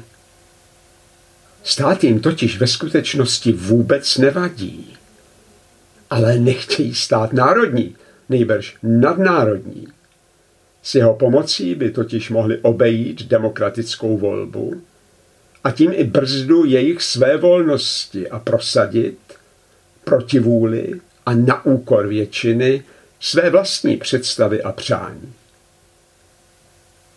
Stát 1.64 2.04
jim 2.04 2.20
totiž 2.20 2.58
ve 2.58 2.66
skutečnosti 2.66 3.52
vůbec 3.52 4.18
nevadí, 4.18 4.96
ale 6.10 6.38
nechtějí 6.38 6.94
stát 6.94 7.32
národní, 7.32 7.96
nejbrž 8.28 8.76
nadnárodní. 8.82 9.88
S 10.82 10.94
jeho 10.94 11.14
pomocí 11.14 11.74
by 11.74 11.90
totiž 11.90 12.30
mohli 12.30 12.58
obejít 12.58 13.22
demokratickou 13.22 14.18
volbu 14.18 14.82
a 15.64 15.70
tím 15.70 15.90
i 15.94 16.04
brzdu 16.04 16.64
jejich 16.64 17.02
své 17.02 17.36
volnosti 17.36 18.28
a 18.28 18.38
prosadit 18.38 19.18
proti 20.04 20.38
vůli 20.38 21.00
a 21.26 21.34
na 21.34 21.66
úkor 21.66 22.06
většiny 22.06 22.84
své 23.20 23.50
vlastní 23.50 23.96
představy 23.96 24.62
a 24.62 24.72
přání. 24.72 25.32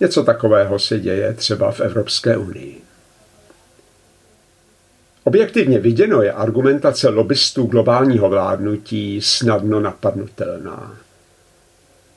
Něco 0.01 0.24
takového 0.24 0.79
se 0.79 1.00
děje 1.00 1.34
třeba 1.34 1.72
v 1.72 1.79
Evropské 1.79 2.38
unii. 2.38 2.81
Objektivně 5.24 5.79
viděno 5.79 6.22
je 6.22 6.31
argumentace 6.31 7.10
lobbystů 7.10 7.63
globálního 7.63 8.29
vládnutí 8.29 9.22
snadno 9.22 9.79
napadnutelná. 9.79 10.98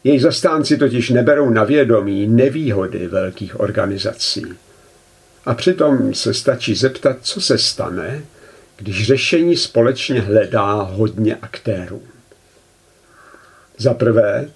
Jejich 0.04 0.22
zastánci 0.22 0.78
totiž 0.78 1.10
neberou 1.10 1.50
na 1.50 1.64
vědomí 1.64 2.26
nevýhody 2.26 3.06
velkých 3.06 3.60
organizací. 3.60 4.44
A 5.46 5.54
přitom 5.54 6.14
se 6.14 6.34
stačí 6.34 6.74
zeptat, 6.74 7.16
co 7.22 7.40
se 7.40 7.58
stane, 7.58 8.24
když 8.76 9.06
řešení 9.06 9.56
společně 9.56 10.20
hledá 10.20 10.72
hodně 10.72 11.36
aktérů. 11.36 12.02
Za 13.78 13.94
prvé, 13.94 14.48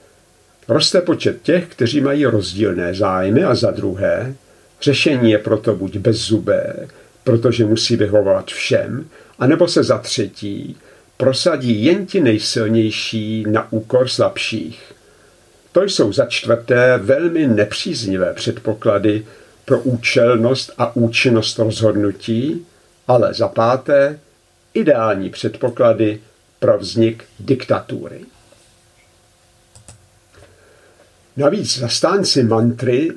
roste 0.68 1.00
počet 1.00 1.42
těch, 1.42 1.66
kteří 1.66 2.00
mají 2.00 2.26
rozdílné 2.26 2.94
zájmy 2.94 3.44
a 3.44 3.54
za 3.54 3.70
druhé, 3.70 4.34
řešení 4.82 5.30
je 5.30 5.38
proto 5.38 5.74
buď 5.74 5.96
bezzubé, 5.96 6.88
protože 7.24 7.64
musí 7.64 7.96
vyhovovat 7.96 8.46
všem, 8.46 9.06
anebo 9.38 9.68
se 9.68 9.82
za 9.84 9.98
třetí 9.98 10.76
prosadí 11.16 11.84
jen 11.84 12.06
ti 12.06 12.20
nejsilnější 12.20 13.44
na 13.48 13.72
úkor 13.72 14.08
slabších. 14.08 14.92
To 15.72 15.82
jsou 15.82 16.12
za 16.12 16.26
čtvrté 16.26 16.98
velmi 16.98 17.46
nepříznivé 17.46 18.34
předpoklady 18.34 19.26
pro 19.64 19.80
účelnost 19.80 20.72
a 20.78 20.96
účinnost 20.96 21.58
rozhodnutí, 21.58 22.66
ale 23.08 23.34
za 23.34 23.48
páté 23.48 24.18
ideální 24.74 25.30
předpoklady 25.30 26.20
pro 26.58 26.78
vznik 26.78 27.24
diktatury. 27.40 28.20
Navíc 31.38 31.78
zastánci 31.78 32.42
mantry 32.42 33.10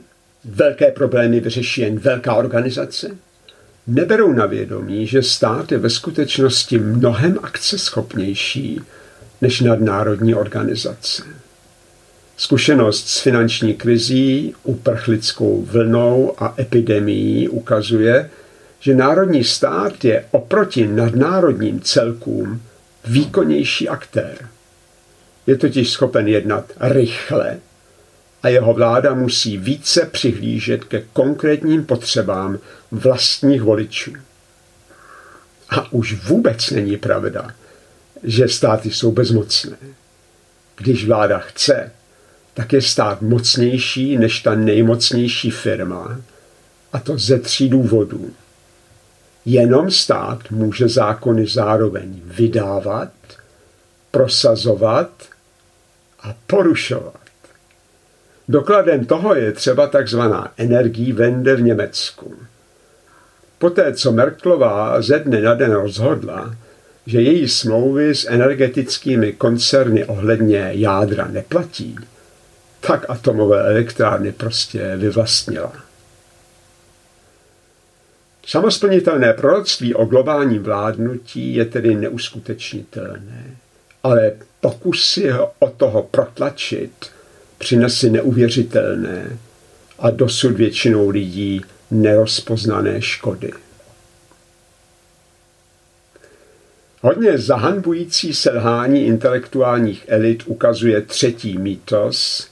velké 0.45 0.91
problémy 0.91 1.39
vyřeší 1.39 1.81
jen 1.81 1.99
velká 1.99 2.33
organizace, 2.33 3.17
neberou 3.87 4.33
na 4.33 4.45
vědomí, 4.45 5.07
že 5.07 5.23
stát 5.23 5.71
je 5.71 5.77
ve 5.77 5.89
skutečnosti 5.89 6.79
mnohem 6.79 7.39
akceschopnější 7.43 8.81
než 9.41 9.61
nadnárodní 9.61 10.35
organizace. 10.35 11.23
Zkušenost 12.37 13.07
s 13.07 13.21
finanční 13.21 13.73
krizí, 13.73 14.55
uprchlickou 14.63 15.61
vlnou 15.61 16.33
a 16.37 16.55
epidemií 16.59 17.49
ukazuje, 17.49 18.29
že 18.79 18.95
národní 18.95 19.43
stát 19.43 20.05
je 20.05 20.25
oproti 20.31 20.87
nadnárodním 20.87 21.81
celkům 21.81 22.61
výkonnější 23.05 23.89
aktér. 23.89 24.49
Je 25.47 25.57
totiž 25.57 25.89
schopen 25.89 26.27
jednat 26.27 26.65
rychle 26.79 27.57
a 28.43 28.49
jeho 28.49 28.73
vláda 28.73 29.13
musí 29.13 29.57
více 29.57 30.05
přihlížet 30.05 30.83
ke 30.83 31.03
konkrétním 31.13 31.85
potřebám 31.85 32.59
vlastních 32.91 33.61
voličů. 33.61 34.13
A 35.69 35.93
už 35.93 36.13
vůbec 36.13 36.71
není 36.71 36.97
pravda, 36.97 37.51
že 38.23 38.47
státy 38.47 38.91
jsou 38.91 39.11
bezmocné. 39.11 39.77
Když 40.77 41.07
vláda 41.07 41.39
chce, 41.39 41.91
tak 42.53 42.73
je 42.73 42.81
stát 42.81 43.21
mocnější 43.21 44.17
než 44.17 44.39
ta 44.39 44.55
nejmocnější 44.55 45.51
firma, 45.51 46.21
a 46.93 46.99
to 46.99 47.17
ze 47.17 47.39
tří 47.39 47.69
důvodů. 47.69 48.33
Jenom 49.45 49.91
stát 49.91 50.51
může 50.51 50.87
zákony 50.87 51.47
zároveň 51.47 52.21
vydávat, 52.25 53.11
prosazovat 54.11 55.09
a 56.19 56.35
porušovat. 56.47 57.20
Dokladem 58.47 59.05
toho 59.05 59.35
je 59.35 59.51
třeba 59.51 59.87
takzvaná 59.87 60.51
vende 61.13 61.55
v 61.55 61.61
Německu. 61.61 62.35
Poté, 63.57 63.93
co 63.93 64.11
Merklová 64.11 65.01
ze 65.01 65.19
dne 65.19 65.41
na 65.41 65.53
den 65.53 65.71
rozhodla, 65.71 66.55
že 67.05 67.21
její 67.21 67.49
smlouvy 67.49 68.15
s 68.15 68.29
energetickými 68.29 69.33
koncerny 69.33 70.05
ohledně 70.05 70.69
jádra 70.71 71.27
neplatí, 71.27 71.95
tak 72.79 73.05
atomové 73.09 73.69
elektrárny 73.69 74.31
prostě 74.31 74.95
vyvlastnila. 74.95 75.73
Samosplnitelné 78.45 79.33
proroctví 79.33 79.95
o 79.95 80.05
globálním 80.05 80.63
vládnutí 80.63 81.55
je 81.55 81.65
tedy 81.65 81.95
neuskutečnitelné, 81.95 83.55
ale 84.03 84.31
pokusy 84.61 85.31
o 85.59 85.69
toho 85.69 86.03
protlačit 86.03 86.91
přinesly 87.61 88.09
neuvěřitelné 88.09 89.37
a 89.99 90.09
dosud 90.09 90.51
většinou 90.51 91.09
lidí 91.09 91.61
nerozpoznané 91.91 93.01
škody. 93.01 93.51
Hodně 97.01 97.37
zahanbující 97.37 98.33
selhání 98.33 99.05
intelektuálních 99.05 100.05
elit 100.07 100.43
ukazuje 100.45 101.01
třetí 101.01 101.57
mýtos 101.57 102.47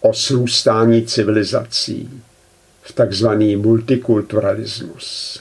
o 0.00 0.12
srůstání 0.12 1.06
civilizací 1.06 2.22
v 2.82 2.92
takzvaný 2.92 3.56
multikulturalismus. 3.56 5.40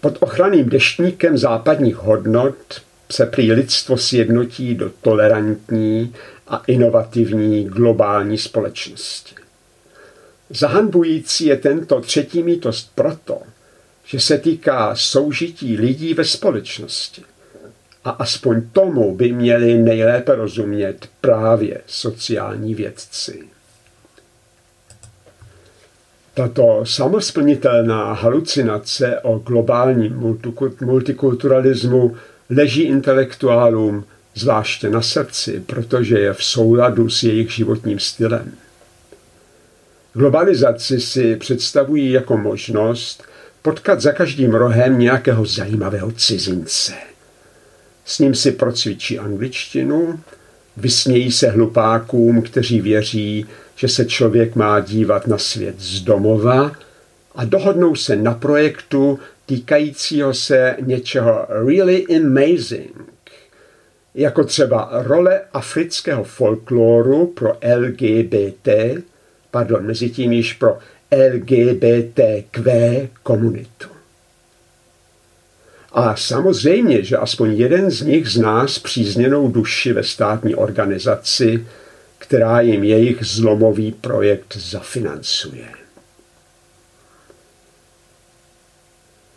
Pod 0.00 0.16
ochranným 0.20 0.68
deštníkem 0.68 1.38
západních 1.38 1.96
hodnot 1.96 2.56
se 3.10 3.26
prý 3.26 3.52
lidstvo 3.52 3.98
sjednotí 3.98 4.74
do 4.74 4.90
tolerantní 5.02 6.14
a 6.48 6.62
inovativní 6.66 7.64
globální 7.64 8.38
společnosti. 8.38 9.34
Zahanbující 10.50 11.46
je 11.46 11.56
tento 11.56 12.00
třetí 12.00 12.42
mítost 12.42 12.90
proto, 12.94 13.42
že 14.04 14.20
se 14.20 14.38
týká 14.38 14.96
soužití 14.96 15.76
lidí 15.76 16.14
ve 16.14 16.24
společnosti. 16.24 17.22
A 18.04 18.10
aspoň 18.10 18.62
tomu 18.72 19.14
by 19.14 19.32
měli 19.32 19.78
nejlépe 19.78 20.34
rozumět 20.34 21.08
právě 21.20 21.80
sociální 21.86 22.74
vědci. 22.74 23.44
Tato 26.34 26.80
samosplnitelná 26.86 28.12
halucinace 28.12 29.20
o 29.20 29.38
globálním 29.38 30.36
multikulturalismu 30.80 32.16
leží 32.50 32.82
intelektuálům 32.82 34.04
zvláště 34.36 34.90
na 34.90 35.02
srdci, 35.02 35.62
protože 35.66 36.18
je 36.18 36.32
v 36.32 36.44
souladu 36.44 37.10
s 37.10 37.22
jejich 37.22 37.50
životním 37.50 37.98
stylem. 37.98 38.52
Globalizaci 40.12 41.00
si 41.00 41.36
představují 41.36 42.10
jako 42.10 42.36
možnost 42.36 43.22
potkat 43.62 44.00
za 44.00 44.12
každým 44.12 44.54
rohem 44.54 44.98
nějakého 44.98 45.46
zajímavého 45.46 46.12
cizince. 46.12 46.92
S 48.04 48.18
ním 48.18 48.34
si 48.34 48.52
procvičí 48.52 49.18
angličtinu 49.18 50.20
Vysmějí 50.76 51.32
se 51.32 51.50
hlupákům, 51.50 52.42
kteří 52.42 52.80
věří, 52.80 53.46
že 53.76 53.88
se 53.88 54.04
člověk 54.04 54.56
má 54.56 54.80
dívat 54.80 55.26
na 55.26 55.38
svět 55.38 55.80
z 55.80 56.00
domova 56.00 56.72
a 57.34 57.44
dohodnou 57.44 57.94
se 57.94 58.16
na 58.16 58.34
projektu 58.34 59.18
týkajícího 59.46 60.34
se 60.34 60.76
něčeho 60.80 61.46
really 61.48 62.06
amazing, 62.16 63.15
jako 64.16 64.44
třeba 64.44 64.90
role 64.92 65.40
afrického 65.52 66.24
folkloru 66.24 67.26
pro 67.26 67.58
LGBT, 67.76 68.68
pardon, 69.50 69.86
mezi 69.86 70.10
tím 70.10 70.32
již 70.32 70.52
pro 70.52 70.78
LGBTQ 71.32 73.08
komunitu. 73.22 73.88
A 75.92 76.16
samozřejmě, 76.16 77.04
že 77.04 77.16
aspoň 77.16 77.52
jeden 77.52 77.90
z 77.90 78.02
nich 78.02 78.28
zná 78.28 78.68
zpřízněnou 78.68 79.48
duši 79.48 79.92
ve 79.92 80.02
státní 80.02 80.54
organizaci, 80.54 81.66
která 82.18 82.60
jim 82.60 82.84
jejich 82.84 83.24
zlomový 83.24 83.92
projekt 83.92 84.56
zafinancuje. 84.56 85.85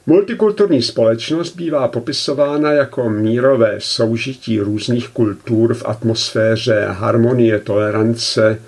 Multikulturní 0.10 0.82
společnost 0.82 1.56
bývá 1.56 1.88
popisována 1.88 2.72
jako 2.72 3.10
mírové 3.10 3.76
soužití 3.80 4.60
různých 4.60 5.10
kultur 5.10 5.74
v 5.74 5.86
atmosféře 5.86 6.86
harmonie, 6.90 7.60
tolerance, 7.60 8.62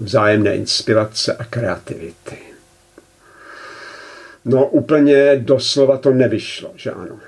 vzájemné 0.00 0.56
inspirace 0.56 1.36
a 1.36 1.44
kreativity. 1.44 2.38
No 4.44 4.66
úplně 4.68 5.36
doslova 5.36 5.98
to 5.98 6.10
nevyšlo, 6.10 6.70
že 6.76 6.90
ano. 6.90 7.18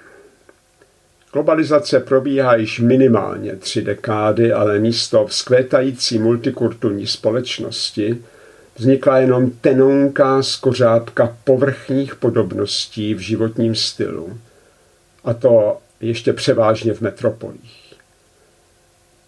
Globalizace 1.33 2.01
probíhá 2.01 2.57
již 2.57 2.81
minimálně 2.81 3.57
tři 3.57 3.83
dekády, 3.83 4.53
ale 4.53 4.79
místo 4.79 5.27
vzkvétající 5.27 6.19
multikulturní 6.19 7.07
společnosti 7.07 8.25
vznikla 8.77 9.19
jenom 9.19 9.51
tenonká 9.51 10.43
skořápka 10.43 11.37
povrchních 11.45 12.15
podobností 12.15 13.15
v 13.15 13.19
životním 13.19 13.75
stylu, 13.75 14.39
a 15.25 15.35
to 15.35 15.79
ještě 16.01 16.33
převážně 16.33 16.95
v 16.95 17.01
metropolích. 17.01 17.95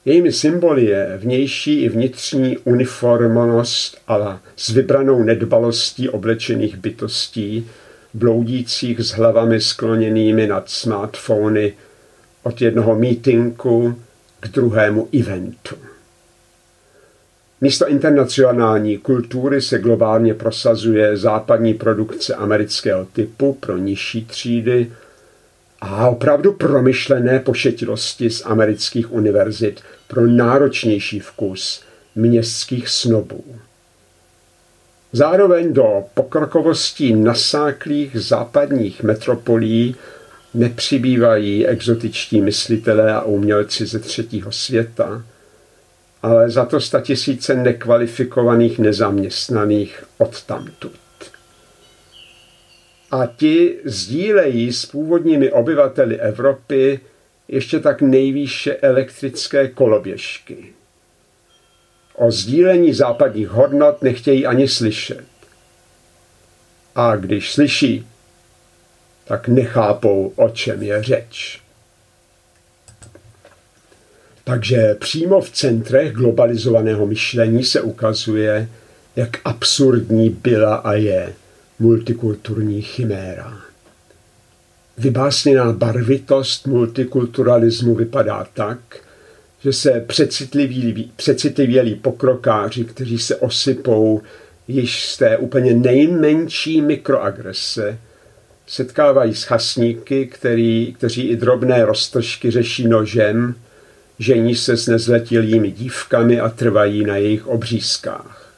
Jejími 0.04 0.32
symboly 0.32 0.84
je 0.84 1.18
vnější 1.22 1.82
i 1.82 1.88
vnitřní 1.88 2.58
uniformonost 2.58 3.98
a 4.08 4.40
s 4.56 4.68
vybranou 4.68 5.22
nedbalostí 5.22 6.08
oblečených 6.08 6.76
bytostí, 6.76 7.66
bloudících 8.14 9.00
s 9.00 9.10
hlavami 9.10 9.60
skloněnými 9.60 10.46
nad 10.46 10.70
smartfony 10.70 11.72
od 12.42 12.62
jednoho 12.62 12.94
mítinku 12.94 13.98
k 14.40 14.48
druhému 14.48 15.08
eventu. 15.20 15.76
Místo 17.60 17.88
internacionální 17.88 18.98
kultury 18.98 19.62
se 19.62 19.78
globálně 19.78 20.34
prosazuje 20.34 21.16
západní 21.16 21.74
produkce 21.74 22.34
amerického 22.34 23.04
typu 23.04 23.52
pro 23.52 23.76
nižší 23.76 24.24
třídy 24.24 24.92
a 25.80 26.08
opravdu 26.08 26.52
promyšlené 26.52 27.40
pošetilosti 27.40 28.30
z 28.30 28.42
amerických 28.46 29.12
univerzit 29.12 29.80
pro 30.08 30.26
náročnější 30.26 31.20
vkus 31.20 31.82
městských 32.14 32.88
snobů. 32.88 33.44
Zároveň 35.12 35.72
do 35.72 36.04
pokrokovostí 36.14 37.14
nasáklých 37.14 38.16
západních 38.20 39.02
metropolí 39.02 39.96
nepřibývají 40.54 41.66
exotičtí 41.66 42.40
myslitelé 42.40 43.12
a 43.12 43.22
umělci 43.22 43.86
ze 43.86 43.98
třetího 43.98 44.52
světa, 44.52 45.22
ale 46.22 46.50
za 46.50 46.64
to 46.64 46.80
tisíce 46.80 47.54
nekvalifikovaných 47.54 48.78
nezaměstnaných 48.78 50.04
odtamtud. 50.18 50.92
A 53.10 53.26
ti 53.26 53.78
sdílejí 53.84 54.72
s 54.72 54.86
původními 54.86 55.52
obyvateli 55.52 56.20
Evropy 56.20 57.00
ještě 57.48 57.80
tak 57.80 58.02
nejvýše 58.02 58.76
elektrické 58.76 59.68
koloběžky. 59.68 60.72
O 62.14 62.30
sdílení 62.30 62.94
západních 62.94 63.48
hodnot 63.48 64.02
nechtějí 64.02 64.46
ani 64.46 64.68
slyšet. 64.68 65.24
A 66.94 67.16
když 67.16 67.52
slyší, 67.52 68.06
tak 69.24 69.48
nechápou, 69.48 70.32
o 70.36 70.48
čem 70.48 70.82
je 70.82 71.02
řeč. 71.02 71.60
Takže 74.48 74.94
přímo 74.94 75.40
v 75.40 75.50
centrech 75.50 76.12
globalizovaného 76.12 77.06
myšlení 77.06 77.64
se 77.64 77.80
ukazuje, 77.80 78.68
jak 79.16 79.30
absurdní 79.44 80.30
byla 80.30 80.74
a 80.74 80.92
je 80.92 81.32
multikulturní 81.78 82.82
chiméra. 82.82 83.58
Vybásněná 84.98 85.72
barvitost 85.72 86.66
multikulturalismu 86.66 87.94
vypadá 87.94 88.46
tak, 88.54 88.78
že 89.60 89.72
se 89.72 90.04
přecitlivělí, 91.16 91.94
pokrokáři, 91.94 92.84
kteří 92.84 93.18
se 93.18 93.36
osypou 93.36 94.22
již 94.68 95.06
z 95.06 95.16
té 95.16 95.36
úplně 95.36 95.74
nejmenší 95.74 96.82
mikroagrese, 96.82 97.98
setkávají 98.66 99.34
s 99.34 99.42
chasníky, 99.42 100.26
který, 100.26 100.94
kteří 100.98 101.28
i 101.28 101.36
drobné 101.36 101.84
roztržky 101.84 102.50
řeší 102.50 102.88
nožem, 102.88 103.54
žení 104.18 104.54
se 104.56 104.76
s 104.76 104.86
nezletilými 104.86 105.70
dívkami 105.70 106.40
a 106.40 106.48
trvají 106.48 107.04
na 107.04 107.16
jejich 107.16 107.46
obřízkách. 107.46 108.52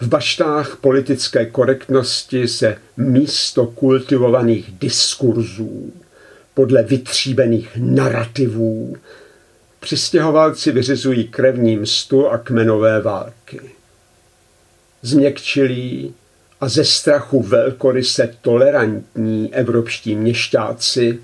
V 0.00 0.08
baštách 0.08 0.76
politické 0.76 1.46
korektnosti 1.46 2.48
se 2.48 2.76
místo 2.96 3.66
kultivovaných 3.66 4.70
diskurzů 4.72 5.92
podle 6.54 6.82
vytříbených 6.82 7.76
narrativů 7.76 8.96
přistěhovalci 9.80 10.72
vyřizují 10.72 11.28
krevní 11.28 11.76
mstu 11.76 12.28
a 12.28 12.38
kmenové 12.38 13.00
války. 13.00 13.60
Změkčilí 15.02 16.14
a 16.60 16.68
ze 16.68 16.84
strachu 16.84 17.42
velkoryse 17.42 18.34
tolerantní 18.40 19.54
evropští 19.54 20.14
měšťáci 20.14 21.18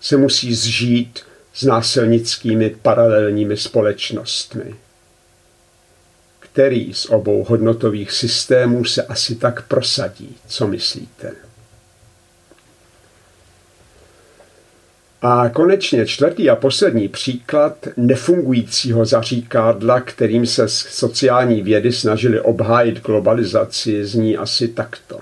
se 0.00 0.16
musí 0.16 0.54
zžít 0.54 1.20
s 1.54 1.62
násilnickými 1.62 2.70
paralelními 2.82 3.56
společnostmi. 3.56 4.74
Který 6.40 6.94
z 6.94 7.06
obou 7.06 7.44
hodnotových 7.44 8.12
systémů 8.12 8.84
se 8.84 9.02
asi 9.02 9.34
tak 9.34 9.68
prosadí? 9.68 10.36
Co 10.46 10.66
myslíte? 10.66 11.32
A 15.22 15.48
konečně 15.48 16.06
čtvrtý 16.06 16.50
a 16.50 16.56
poslední 16.56 17.08
příklad 17.08 17.88
nefungujícího 17.96 19.04
zaříkádla, 19.04 20.00
kterým 20.00 20.46
se 20.46 20.68
sociální 20.68 21.62
vědy 21.62 21.92
snažili 21.92 22.40
obhájit 22.40 23.02
globalizaci, 23.02 24.06
zní 24.06 24.36
asi 24.36 24.68
takto. 24.68 25.20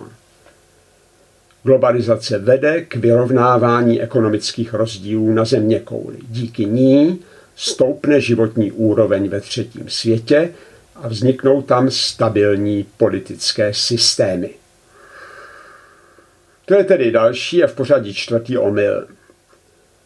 Globalizace 1.64 2.38
vede 2.38 2.80
k 2.80 2.96
vyrovnávání 2.96 4.02
ekonomických 4.02 4.74
rozdílů 4.74 5.32
na 5.32 5.44
země 5.44 5.80
kouli. 5.80 6.16
Díky 6.28 6.64
ní 6.64 7.20
stoupne 7.56 8.20
životní 8.20 8.72
úroveň 8.72 9.28
ve 9.28 9.40
třetím 9.40 9.88
světě 9.88 10.50
a 10.96 11.08
vzniknou 11.08 11.62
tam 11.62 11.90
stabilní 11.90 12.86
politické 12.96 13.74
systémy. 13.74 14.50
To 16.64 16.74
je 16.74 16.84
tedy 16.84 17.10
další 17.10 17.64
a 17.64 17.66
v 17.66 17.74
pořadí 17.74 18.14
čtvrtý 18.14 18.58
omyl. 18.58 19.06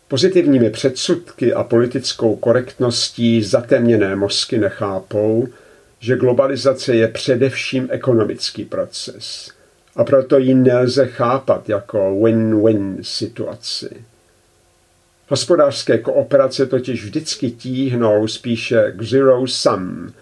Pozitivními 0.09 0.71
předsudky 0.71 1.55
a 1.55 1.65
politickou 1.65 2.37
korektností 2.37 3.43
zatemněné 3.43 4.17
mozky 4.17 4.59
nechápou, 4.59 5.49
že 6.01 6.17
globalizace 6.17 6.95
je 6.95 7.09
především 7.09 7.89
ekonomický 7.91 8.65
proces 8.65 9.56
a 9.97 10.05
proto 10.05 10.39
ji 10.39 10.55
nelze 10.55 11.07
chápat 11.07 11.69
jako 11.69 11.99
win-win 11.99 12.99
situaci. 13.03 14.05
Hospodářské 15.29 15.99
kooperace 15.99 16.67
totiž 16.67 17.05
vždycky 17.05 17.51
tíhnou 17.51 18.29
spíše 18.29 18.93
k 18.97 19.03
zero 19.03 19.47
sum, 19.47 20.13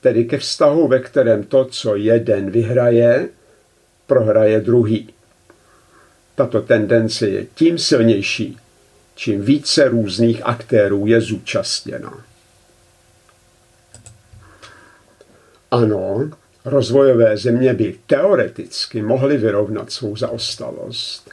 tedy 0.00 0.24
ke 0.24 0.38
vztahu, 0.38 0.88
ve 0.88 0.98
kterém 0.98 1.44
to, 1.44 1.64
co 1.64 1.96
jeden 1.96 2.50
vyhraje, 2.50 3.28
prohraje 4.06 4.60
druhý. 4.60 5.08
Tato 6.34 6.60
tendence 6.60 7.28
je 7.28 7.46
tím 7.54 7.78
silnější, 7.78 8.58
čím 9.14 9.42
více 9.42 9.88
různých 9.88 10.46
aktérů 10.46 11.06
je 11.06 11.20
zúčastněno. 11.20 12.12
Ano, 15.70 16.30
rozvojové 16.66 17.36
země 17.36 17.74
by 17.74 17.94
teoreticky 18.06 19.02
mohly 19.02 19.36
vyrovnat 19.36 19.92
svou 19.92 20.16
zaostalost, 20.16 21.30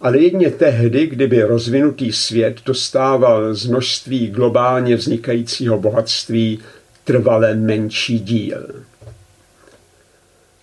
ale 0.00 0.18
jedně 0.18 0.50
tehdy, 0.50 1.06
kdyby 1.06 1.42
rozvinutý 1.42 2.12
svět 2.12 2.56
dostával 2.66 3.54
z 3.54 3.66
množství 3.66 4.28
globálně 4.30 4.96
vznikajícího 4.96 5.78
bohatství 5.78 6.58
trvale 7.04 7.54
menší 7.54 8.18
díl. 8.18 8.66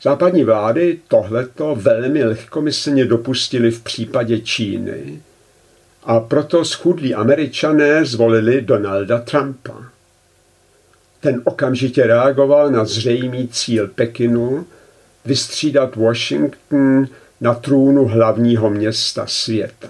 Západní 0.01 0.43
vlády 0.43 0.99
tohleto 1.07 1.75
velmi 1.75 2.23
lehkomyslně 2.23 3.05
dopustili 3.05 3.71
v 3.71 3.81
případě 3.81 4.39
Číny 4.39 5.21
a 6.03 6.19
proto 6.19 6.65
schudlí 6.65 7.15
američané 7.15 8.05
zvolili 8.05 8.61
Donalda 8.61 9.19
Trumpa. 9.19 9.91
Ten 11.21 11.41
okamžitě 11.43 12.03
reagoval 12.07 12.71
na 12.71 12.85
zřejmý 12.85 13.47
cíl 13.47 13.87
Pekinu 13.87 14.65
vystřídat 15.25 15.95
Washington 15.95 17.07
na 17.41 17.53
trůnu 17.53 18.05
hlavního 18.05 18.69
města 18.69 19.27
světa. 19.27 19.87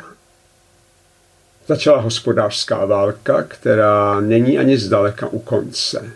Začala 1.67 1.99
hospodářská 1.99 2.85
válka, 2.85 3.43
která 3.43 4.21
není 4.21 4.59
ani 4.59 4.77
zdaleka 4.77 5.27
u 5.27 5.39
konce. 5.39 6.11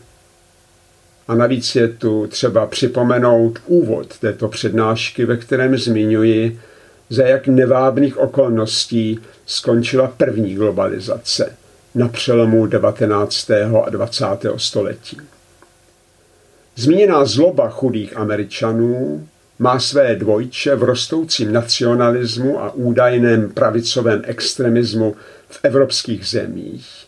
A 1.27 1.35
navíc 1.35 1.75
je 1.75 1.87
tu 1.87 2.27
třeba 2.27 2.65
připomenout 2.65 3.59
úvod 3.65 4.19
této 4.19 4.47
přednášky, 4.47 5.25
ve 5.25 5.37
kterém 5.37 5.77
zmiňuji, 5.77 6.59
za 7.09 7.23
jak 7.23 7.47
nevábných 7.47 8.17
okolností 8.17 9.19
skončila 9.45 10.07
první 10.17 10.55
globalizace 10.55 11.55
na 11.95 12.07
přelomu 12.07 12.65
19. 12.65 13.51
a 13.85 13.89
20. 13.89 14.25
století. 14.57 15.17
Zmíněná 16.75 17.25
zloba 17.25 17.69
chudých 17.69 18.17
Američanů 18.17 19.27
má 19.59 19.79
své 19.79 20.15
dvojče 20.15 20.75
v 20.75 20.83
rostoucím 20.83 21.53
nacionalismu 21.53 22.61
a 22.61 22.71
údajném 22.71 23.49
pravicovém 23.49 24.21
extremismu 24.25 25.15
v 25.49 25.59
evropských 25.63 26.27
zemích, 26.27 27.07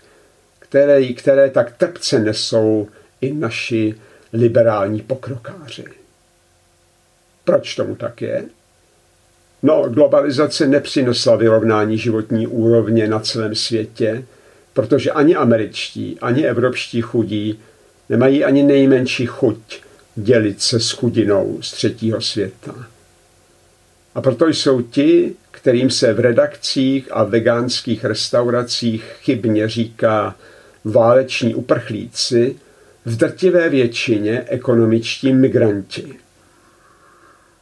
které, 0.60 1.14
které 1.14 1.50
tak 1.50 1.78
trpce 1.78 2.20
nesou 2.20 2.88
i 3.22 3.34
naši 3.34 3.96
liberální 4.34 5.02
pokrokáři. 5.02 5.86
Proč 7.44 7.76
tomu 7.76 7.96
tak 7.96 8.22
je? 8.22 8.44
No, 9.64 9.90
globalizace 9.90 10.68
nepřinesla 10.68 11.36
vyrovnání 11.36 11.98
životní 11.98 12.48
úrovně 12.48 13.08
na 13.08 13.20
celém 13.20 13.56
světě, 13.56 14.24
protože 14.78 15.12
ani 15.12 15.36
američtí, 15.36 16.18
ani 16.22 16.46
evropští 16.46 17.02
chudí 17.02 17.60
nemají 18.10 18.44
ani 18.44 18.64
nejmenší 18.64 19.26
chuť 19.26 19.82
dělit 20.16 20.62
se 20.62 20.80
s 20.80 20.92
chudinou 20.92 21.58
z 21.62 21.72
třetího 21.72 22.22
světa. 22.22 22.88
A 24.16 24.22
proto 24.22 24.48
jsou 24.48 24.82
ti, 24.82 25.36
kterým 25.52 25.90
se 25.90 26.14
v 26.14 26.20
redakcích 26.20 27.08
a 27.12 27.24
vegánských 27.24 28.06
restauracích 28.06 29.04
chybně 29.22 29.70
říká 29.70 30.36
váleční 30.84 31.56
uprchlíci, 31.56 32.56
v 33.06 33.18
drtivé 33.18 33.70
většině 33.70 34.44
ekonomičtí 34.48 35.34
migranti. 35.34 36.14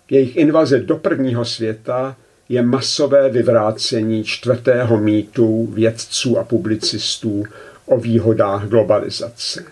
Jejich 0.10 0.36
invaze 0.36 0.80
do 0.80 0.97
prvního 0.97 1.45
světa 1.45 2.15
je 2.49 2.62
masové 2.62 3.29
vyvrácení 3.29 4.23
čtvrtého 4.23 4.97
mýtu 4.97 5.65
vědců 5.65 6.38
a 6.38 6.43
publicistů 6.43 7.43
o 7.86 7.99
výhodách 7.99 8.67
globalizace. 8.67 9.65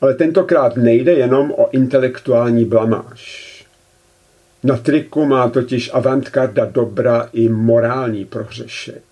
Ale 0.00 0.14
tentokrát 0.14 0.76
nejde 0.76 1.12
jenom 1.12 1.52
o 1.52 1.70
intelektuální 1.70 2.64
blamáž. 2.64 3.50
Na 4.62 4.76
triku 4.76 5.26
má 5.26 5.48
totiž 5.48 5.90
avantgarda 5.92 6.64
dobra 6.64 7.28
i 7.32 7.48
morální 7.48 8.24
prohřešek. 8.24 9.02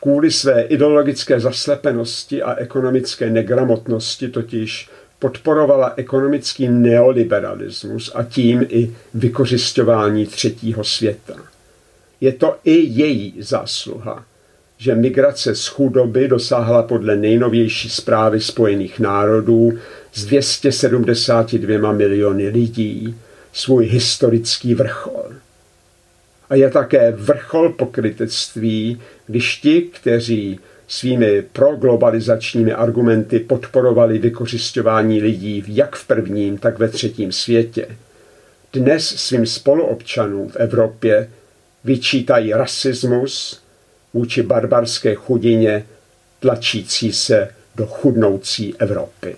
Kvůli 0.00 0.30
své 0.30 0.62
ideologické 0.62 1.40
zaslepenosti 1.40 2.42
a 2.42 2.54
ekonomické 2.54 3.30
negramotnosti 3.30 4.28
totiž 4.28 4.90
podporovala 5.18 5.92
ekonomický 5.96 6.68
neoliberalismus 6.68 8.12
a 8.14 8.22
tím 8.22 8.66
i 8.68 8.94
vykořišťování 9.14 10.26
třetího 10.26 10.84
světa. 10.84 11.34
Je 12.20 12.32
to 12.32 12.56
i 12.64 12.72
její 12.72 13.34
zásluha, 13.38 14.24
že 14.78 14.94
migrace 14.94 15.54
z 15.54 15.66
chudoby 15.66 16.28
dosáhla 16.28 16.82
podle 16.82 17.16
nejnovější 17.16 17.90
zprávy 17.90 18.40
Spojených 18.40 19.00
národů 19.00 19.78
z 20.14 20.24
272 20.24 21.92
miliony 21.92 22.48
lidí 22.48 23.16
svůj 23.52 23.86
historický 23.86 24.74
vrchol. 24.74 25.24
A 26.50 26.54
je 26.54 26.70
také 26.70 27.12
vrchol 27.12 27.72
pokrytectví, 27.72 29.00
když 29.26 29.56
ti, 29.56 29.82
kteří 29.82 30.60
svými 30.88 31.42
proglobalizačními 31.42 32.72
argumenty 32.72 33.38
podporovali 33.38 34.18
vykořišťování 34.18 35.20
lidí 35.20 35.64
jak 35.68 35.96
v 35.96 36.06
prvním, 36.06 36.58
tak 36.58 36.78
ve 36.78 36.88
třetím 36.88 37.32
světě. 37.32 37.88
Dnes 38.72 39.06
svým 39.06 39.46
spoluobčanům 39.46 40.48
v 40.48 40.56
Evropě 40.56 41.30
vyčítají 41.84 42.52
rasismus 42.52 43.62
vůči 44.14 44.42
barbarské 44.42 45.14
chudině 45.14 45.84
tlačící 46.40 47.12
se 47.12 47.48
do 47.74 47.86
chudnoucí 47.86 48.74
Evropy. 48.78 49.36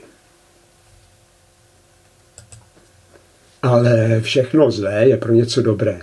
Ale 3.62 4.20
všechno 4.20 4.70
zlé 4.70 5.08
je 5.08 5.16
pro 5.16 5.32
něco 5.32 5.62
dobré. 5.62 6.00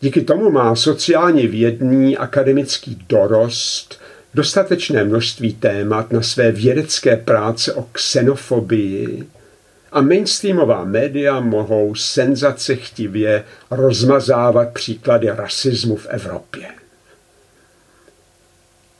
Díky 0.00 0.20
tomu 0.20 0.50
má 0.50 0.76
sociálně 0.76 1.48
vědný 1.48 2.16
akademický 2.16 2.98
dorost 3.08 4.00
dostatečné 4.34 5.04
množství 5.04 5.54
témat 5.54 6.12
na 6.12 6.22
své 6.22 6.52
vědecké 6.52 7.16
práce 7.16 7.74
o 7.74 7.82
xenofobii 7.82 9.24
a 9.92 10.00
mainstreamová 10.00 10.84
média 10.84 11.40
mohou 11.40 11.94
senzace 11.94 12.76
chtivě 12.76 13.44
rozmazávat 13.70 14.72
příklady 14.72 15.30
rasismu 15.30 15.96
v 15.96 16.06
Evropě. 16.06 16.66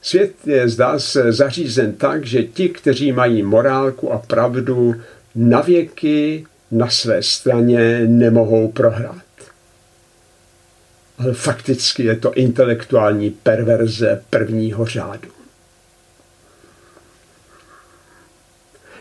Svět 0.01 0.33
je, 0.45 0.69
zdá 0.69 0.99
se, 0.99 1.31
zařízen 1.31 1.93
tak, 1.93 2.25
že 2.25 2.43
ti, 2.43 2.69
kteří 2.69 3.11
mají 3.11 3.43
morálku 3.43 4.11
a 4.11 4.17
pravdu, 4.17 4.95
navěky 5.35 6.45
na 6.71 6.89
své 6.89 7.23
straně 7.23 8.01
nemohou 8.07 8.71
prohrát 8.71 9.24
ale 11.17 11.33
fakticky 11.33 12.03
je 12.03 12.15
to 12.15 12.33
intelektuální 12.33 13.29
perverze 13.29 14.21
prvního 14.29 14.85
řádu. 14.85 15.29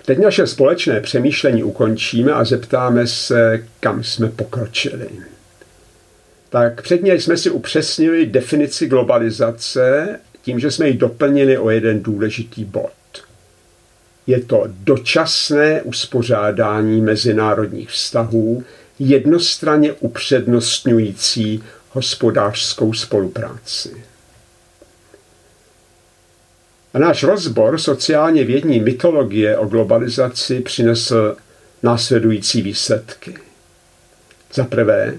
Teď 0.06 0.18
naše 0.18 0.46
společné 0.46 1.00
přemýšlení 1.00 1.62
ukončíme 1.64 2.32
a 2.32 2.44
zeptáme 2.44 3.06
se, 3.06 3.66
kam 3.80 4.04
jsme 4.04 4.28
pokročili. 4.28 5.08
Tak 6.48 6.82
předně 6.82 7.14
jsme 7.14 7.36
si 7.36 7.50
upřesnili 7.50 8.26
definici 8.26 8.86
globalizace 8.86 10.18
tím, 10.42 10.60
že 10.60 10.70
jsme 10.70 10.88
ji 10.88 10.96
doplnili 10.96 11.58
o 11.58 11.70
jeden 11.70 12.02
důležitý 12.02 12.64
bod. 12.64 12.92
Je 14.26 14.40
to 14.40 14.64
dočasné 14.68 15.82
uspořádání 15.82 17.00
mezinárodních 17.00 17.90
vztahů, 17.90 18.64
jednostranně 18.98 19.92
upřednostňující 19.92 21.62
hospodářskou 21.94 22.92
spolupráci. 22.92 24.04
A 26.94 26.98
náš 26.98 27.22
rozbor 27.22 27.78
sociálně 27.78 28.44
vědní 28.44 28.80
mytologie 28.80 29.58
o 29.58 29.66
globalizaci 29.66 30.60
přinesl 30.60 31.36
následující 31.82 32.62
výsledky. 32.62 33.34
Za 34.54 34.64
prvé, 34.64 35.14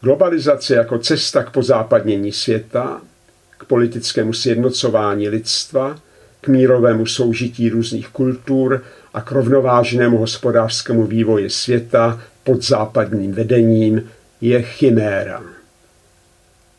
globalizace 0.00 0.74
jako 0.74 0.98
cesta 0.98 1.42
k 1.42 1.50
pozápadnění 1.50 2.32
světa, 2.32 3.00
k 3.58 3.64
politickému 3.64 4.32
sjednocování 4.32 5.28
lidstva, 5.28 6.00
k 6.40 6.48
mírovému 6.48 7.06
soužití 7.06 7.68
různých 7.68 8.08
kultur 8.08 8.84
a 9.14 9.20
k 9.20 9.32
rovnovážnému 9.32 10.18
hospodářskému 10.18 11.06
vývoji 11.06 11.50
světa 11.50 12.20
pod 12.44 12.64
západním 12.64 13.32
vedením 13.32 14.10
je 14.40 14.62
chiméra. 14.62 15.57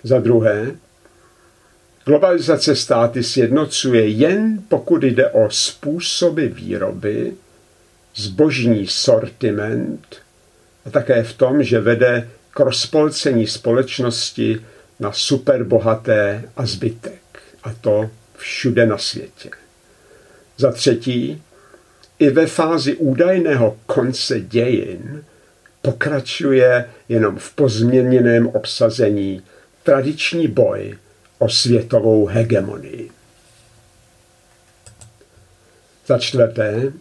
Za 0.04 0.20
druhé, 0.20 0.72
globalizace 2.06 2.76
státy 2.76 3.24
sjednocuje 3.24 4.08
jen 4.08 4.64
pokud 4.68 5.04
jde 5.04 5.30
o 5.30 5.50
způsoby 5.50 6.46
výroby, 6.46 7.34
zbožní 8.16 8.88
sortiment 8.88 10.16
a 10.86 10.90
také 10.90 11.24
v 11.24 11.34
tom, 11.34 11.64
že 11.64 11.80
vede 11.80 12.30
k 12.52 12.60
rozpolcení 12.60 13.48
společnosti 13.48 14.62
na 15.00 15.12
superbohaté 15.12 16.44
a 16.58 16.66
zbytek. 16.66 17.22
A 17.64 17.74
to 17.82 18.10
všude 18.38 18.86
na 18.86 18.98
světě. 18.98 19.50
Za 20.58 20.72
třetí, 20.72 21.42
i 22.20 22.30
ve 22.30 22.48
fázi 22.48 22.96
údajného 22.96 23.78
konce 23.86 24.40
dějin 24.40 25.24
pokračuje 25.82 26.90
jenom 27.10 27.38
v 27.38 27.54
pozměněném 27.54 28.48
obsazení 28.48 29.42
tradiční 29.90 30.48
boj 30.48 30.98
o 31.40 31.50
světovou 31.50 32.26
hegemonii. 32.26 33.12
Za 36.08 36.18
čtvrté, 36.18 36.94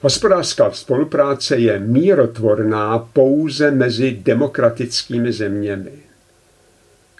hospodářská 0.00 0.70
spolupráce 0.70 1.56
je 1.56 1.78
mírotvorná 1.78 2.98
pouze 2.98 3.70
mezi 3.70 4.18
demokratickými 4.22 5.32
zeměmi. 5.32 5.92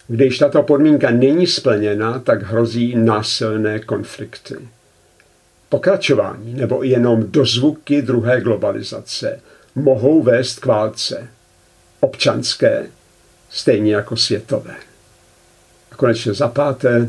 Když 0.08 0.38
tato 0.38 0.62
podmínka 0.62 1.10
není 1.10 1.46
splněna, 1.46 2.18
tak 2.18 2.42
hrozí 2.42 2.96
násilné 2.96 3.78
konflikty. 3.78 4.54
Pokračování 5.68 6.54
nebo 6.54 6.82
jenom 6.82 7.24
dozvuky 7.30 8.02
druhé 8.02 8.40
globalizace 8.40 9.40
mohou 9.74 10.22
vést 10.22 10.58
k 10.58 10.66
válce. 10.66 11.28
Občanské, 12.00 12.86
stejně 13.50 13.94
jako 13.94 14.16
světové. 14.16 14.74
A 15.92 15.96
konečně 15.96 16.34
za 16.34 16.48
páté, 16.48 17.08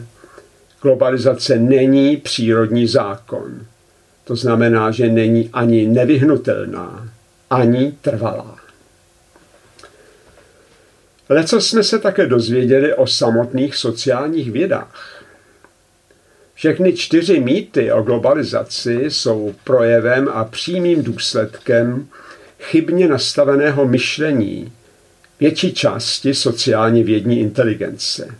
globalizace 0.81 1.55
není 1.55 2.17
přírodní 2.17 2.87
zákon. 2.87 3.65
To 4.23 4.35
znamená, 4.35 4.91
že 4.91 5.09
není 5.09 5.49
ani 5.53 5.85
nevyhnutelná, 5.85 7.09
ani 7.49 7.91
trvalá. 8.01 8.59
Leco 11.29 11.61
jsme 11.61 11.83
se 11.83 11.99
také 11.99 12.27
dozvěděli 12.27 12.93
o 12.93 13.07
samotných 13.07 13.75
sociálních 13.75 14.51
vědách. 14.51 15.23
Všechny 16.53 16.93
čtyři 16.93 17.39
mýty 17.39 17.91
o 17.91 18.01
globalizaci 18.01 19.05
jsou 19.07 19.55
projevem 19.63 20.29
a 20.33 20.43
přímým 20.43 21.03
důsledkem 21.03 22.07
chybně 22.59 23.07
nastaveného 23.07 23.87
myšlení 23.87 24.71
větší 25.39 25.73
části 25.73 26.33
sociálně 26.33 27.03
vědní 27.03 27.39
inteligence. 27.39 28.35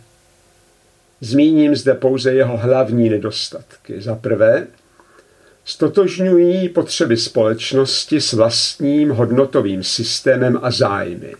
Zmíním 1.20 1.76
zde 1.76 1.94
pouze 1.94 2.32
jeho 2.32 2.56
hlavní 2.56 3.08
nedostatky. 3.08 4.00
Za 4.00 4.14
prvé, 4.14 4.66
stotožňují 5.64 6.68
potřeby 6.68 7.16
společnosti 7.16 8.20
s 8.20 8.32
vlastním 8.32 9.10
hodnotovým 9.10 9.84
systémem 9.84 10.58
a 10.62 10.70
zájmy. 10.70 11.34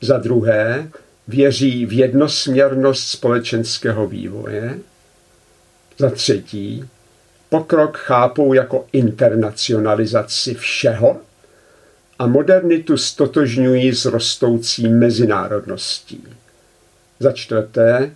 Za 0.00 0.18
druhé, 0.18 0.90
věří 1.28 1.86
v 1.86 1.92
jednosměrnost 1.92 3.08
společenského 3.08 4.06
vývoje. 4.06 4.78
Za 5.98 6.10
třetí, 6.10 6.84
pokrok 7.48 7.96
chápou 7.96 8.52
jako 8.52 8.86
internacionalizaci 8.92 10.54
všeho 10.54 11.16
a 12.20 12.26
modernitu 12.26 12.96
stotožňují 12.96 13.94
s 13.94 14.04
rostoucí 14.04 14.88
mezinárodností. 14.88 16.24
Za 17.20 17.32
čtvrté, 17.32 18.10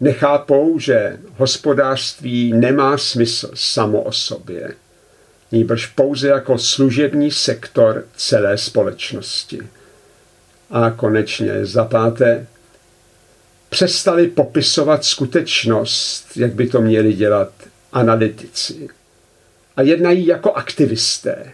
nechápou, 0.00 0.78
že 0.78 1.18
hospodářství 1.36 2.52
nemá 2.52 2.98
smysl 2.98 3.50
samo 3.54 4.02
o 4.02 4.12
sobě, 4.12 4.74
nýbrž 5.52 5.86
pouze 5.86 6.28
jako 6.28 6.58
služební 6.58 7.30
sektor 7.30 8.04
celé 8.16 8.58
společnosti. 8.58 9.60
A 10.70 10.90
konečně 10.90 11.66
za 11.66 11.84
páté, 11.84 12.46
přestali 13.68 14.28
popisovat 14.28 15.04
skutečnost, 15.04 16.36
jak 16.36 16.54
by 16.54 16.66
to 16.66 16.80
měli 16.80 17.12
dělat 17.12 17.52
analytici. 17.92 18.88
A 19.76 19.82
jednají 19.82 20.26
jako 20.26 20.52
aktivisté, 20.52 21.52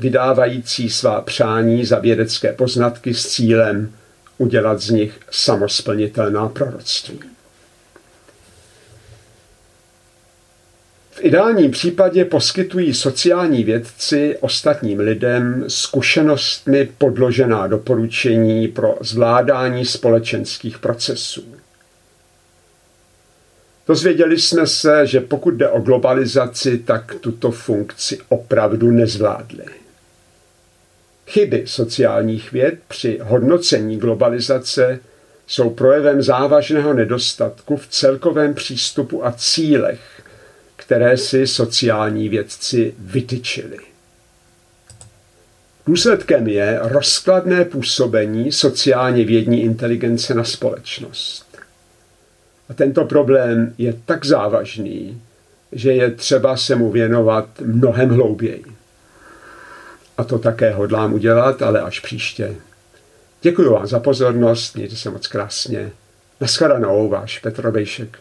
vydávající 0.00 0.90
svá 0.90 1.20
přání 1.20 1.84
za 1.84 1.98
vědecké 1.98 2.52
poznatky 2.52 3.14
s 3.14 3.28
cílem 3.28 3.92
udělat 4.38 4.80
z 4.80 4.90
nich 4.90 5.20
samosplnitelná 5.30 6.48
proroctví. 6.48 7.20
V 11.10 11.24
ideálním 11.24 11.70
případě 11.70 12.24
poskytují 12.24 12.94
sociální 12.94 13.64
vědci 13.64 14.36
ostatním 14.40 15.00
lidem 15.00 15.64
zkušenostmi 15.68 16.88
podložená 16.98 17.66
doporučení 17.66 18.68
pro 18.68 18.98
zvládání 19.00 19.84
společenských 19.84 20.78
procesů. 20.78 21.44
Dozvěděli 23.86 24.38
jsme 24.38 24.66
se, 24.66 25.06
že 25.06 25.20
pokud 25.20 25.54
jde 25.54 25.68
o 25.68 25.80
globalizaci, 25.80 26.78
tak 26.78 27.14
tuto 27.14 27.50
funkci 27.50 28.18
opravdu 28.28 28.90
nezvládli. 28.90 29.64
Chyby 31.30 31.62
sociálních 31.66 32.52
věd 32.52 32.74
při 32.88 33.18
hodnocení 33.22 33.98
globalizace 33.98 34.98
jsou 35.46 35.70
projevem 35.70 36.22
závažného 36.22 36.94
nedostatku 36.94 37.76
v 37.76 37.86
celkovém 37.86 38.54
přístupu 38.54 39.26
a 39.26 39.32
cílech, 39.32 40.00
které 40.76 41.16
si 41.16 41.46
sociální 41.46 42.28
vědci 42.28 42.94
vytyčili. 42.98 43.78
Důsledkem 45.86 46.48
je 46.48 46.78
rozkladné 46.82 47.64
působení 47.64 48.52
sociálně 48.52 49.24
vědní 49.24 49.62
inteligence 49.62 50.34
na 50.34 50.44
společnost. 50.44 51.58
A 52.68 52.74
tento 52.74 53.04
problém 53.04 53.74
je 53.78 53.94
tak 54.04 54.26
závažný, 54.26 55.22
že 55.72 55.92
je 55.92 56.10
třeba 56.10 56.56
se 56.56 56.76
mu 56.76 56.90
věnovat 56.90 57.48
mnohem 57.60 58.08
hlouběji. 58.08 58.79
A 60.20 60.24
to 60.24 60.38
také 60.38 60.70
hodlám 60.70 61.12
udělat, 61.12 61.62
ale 61.62 61.80
až 61.80 62.00
příště. 62.00 62.54
Děkuji 63.42 63.72
vám 63.72 63.86
za 63.86 64.00
pozornost, 64.00 64.74
mějte 64.76 64.96
se 64.96 65.10
moc 65.10 65.26
krásně. 65.26 65.92
Naschledanou, 66.40 67.08
váš 67.08 67.38
Petr 67.38 67.70
Bejšek. 67.70 68.18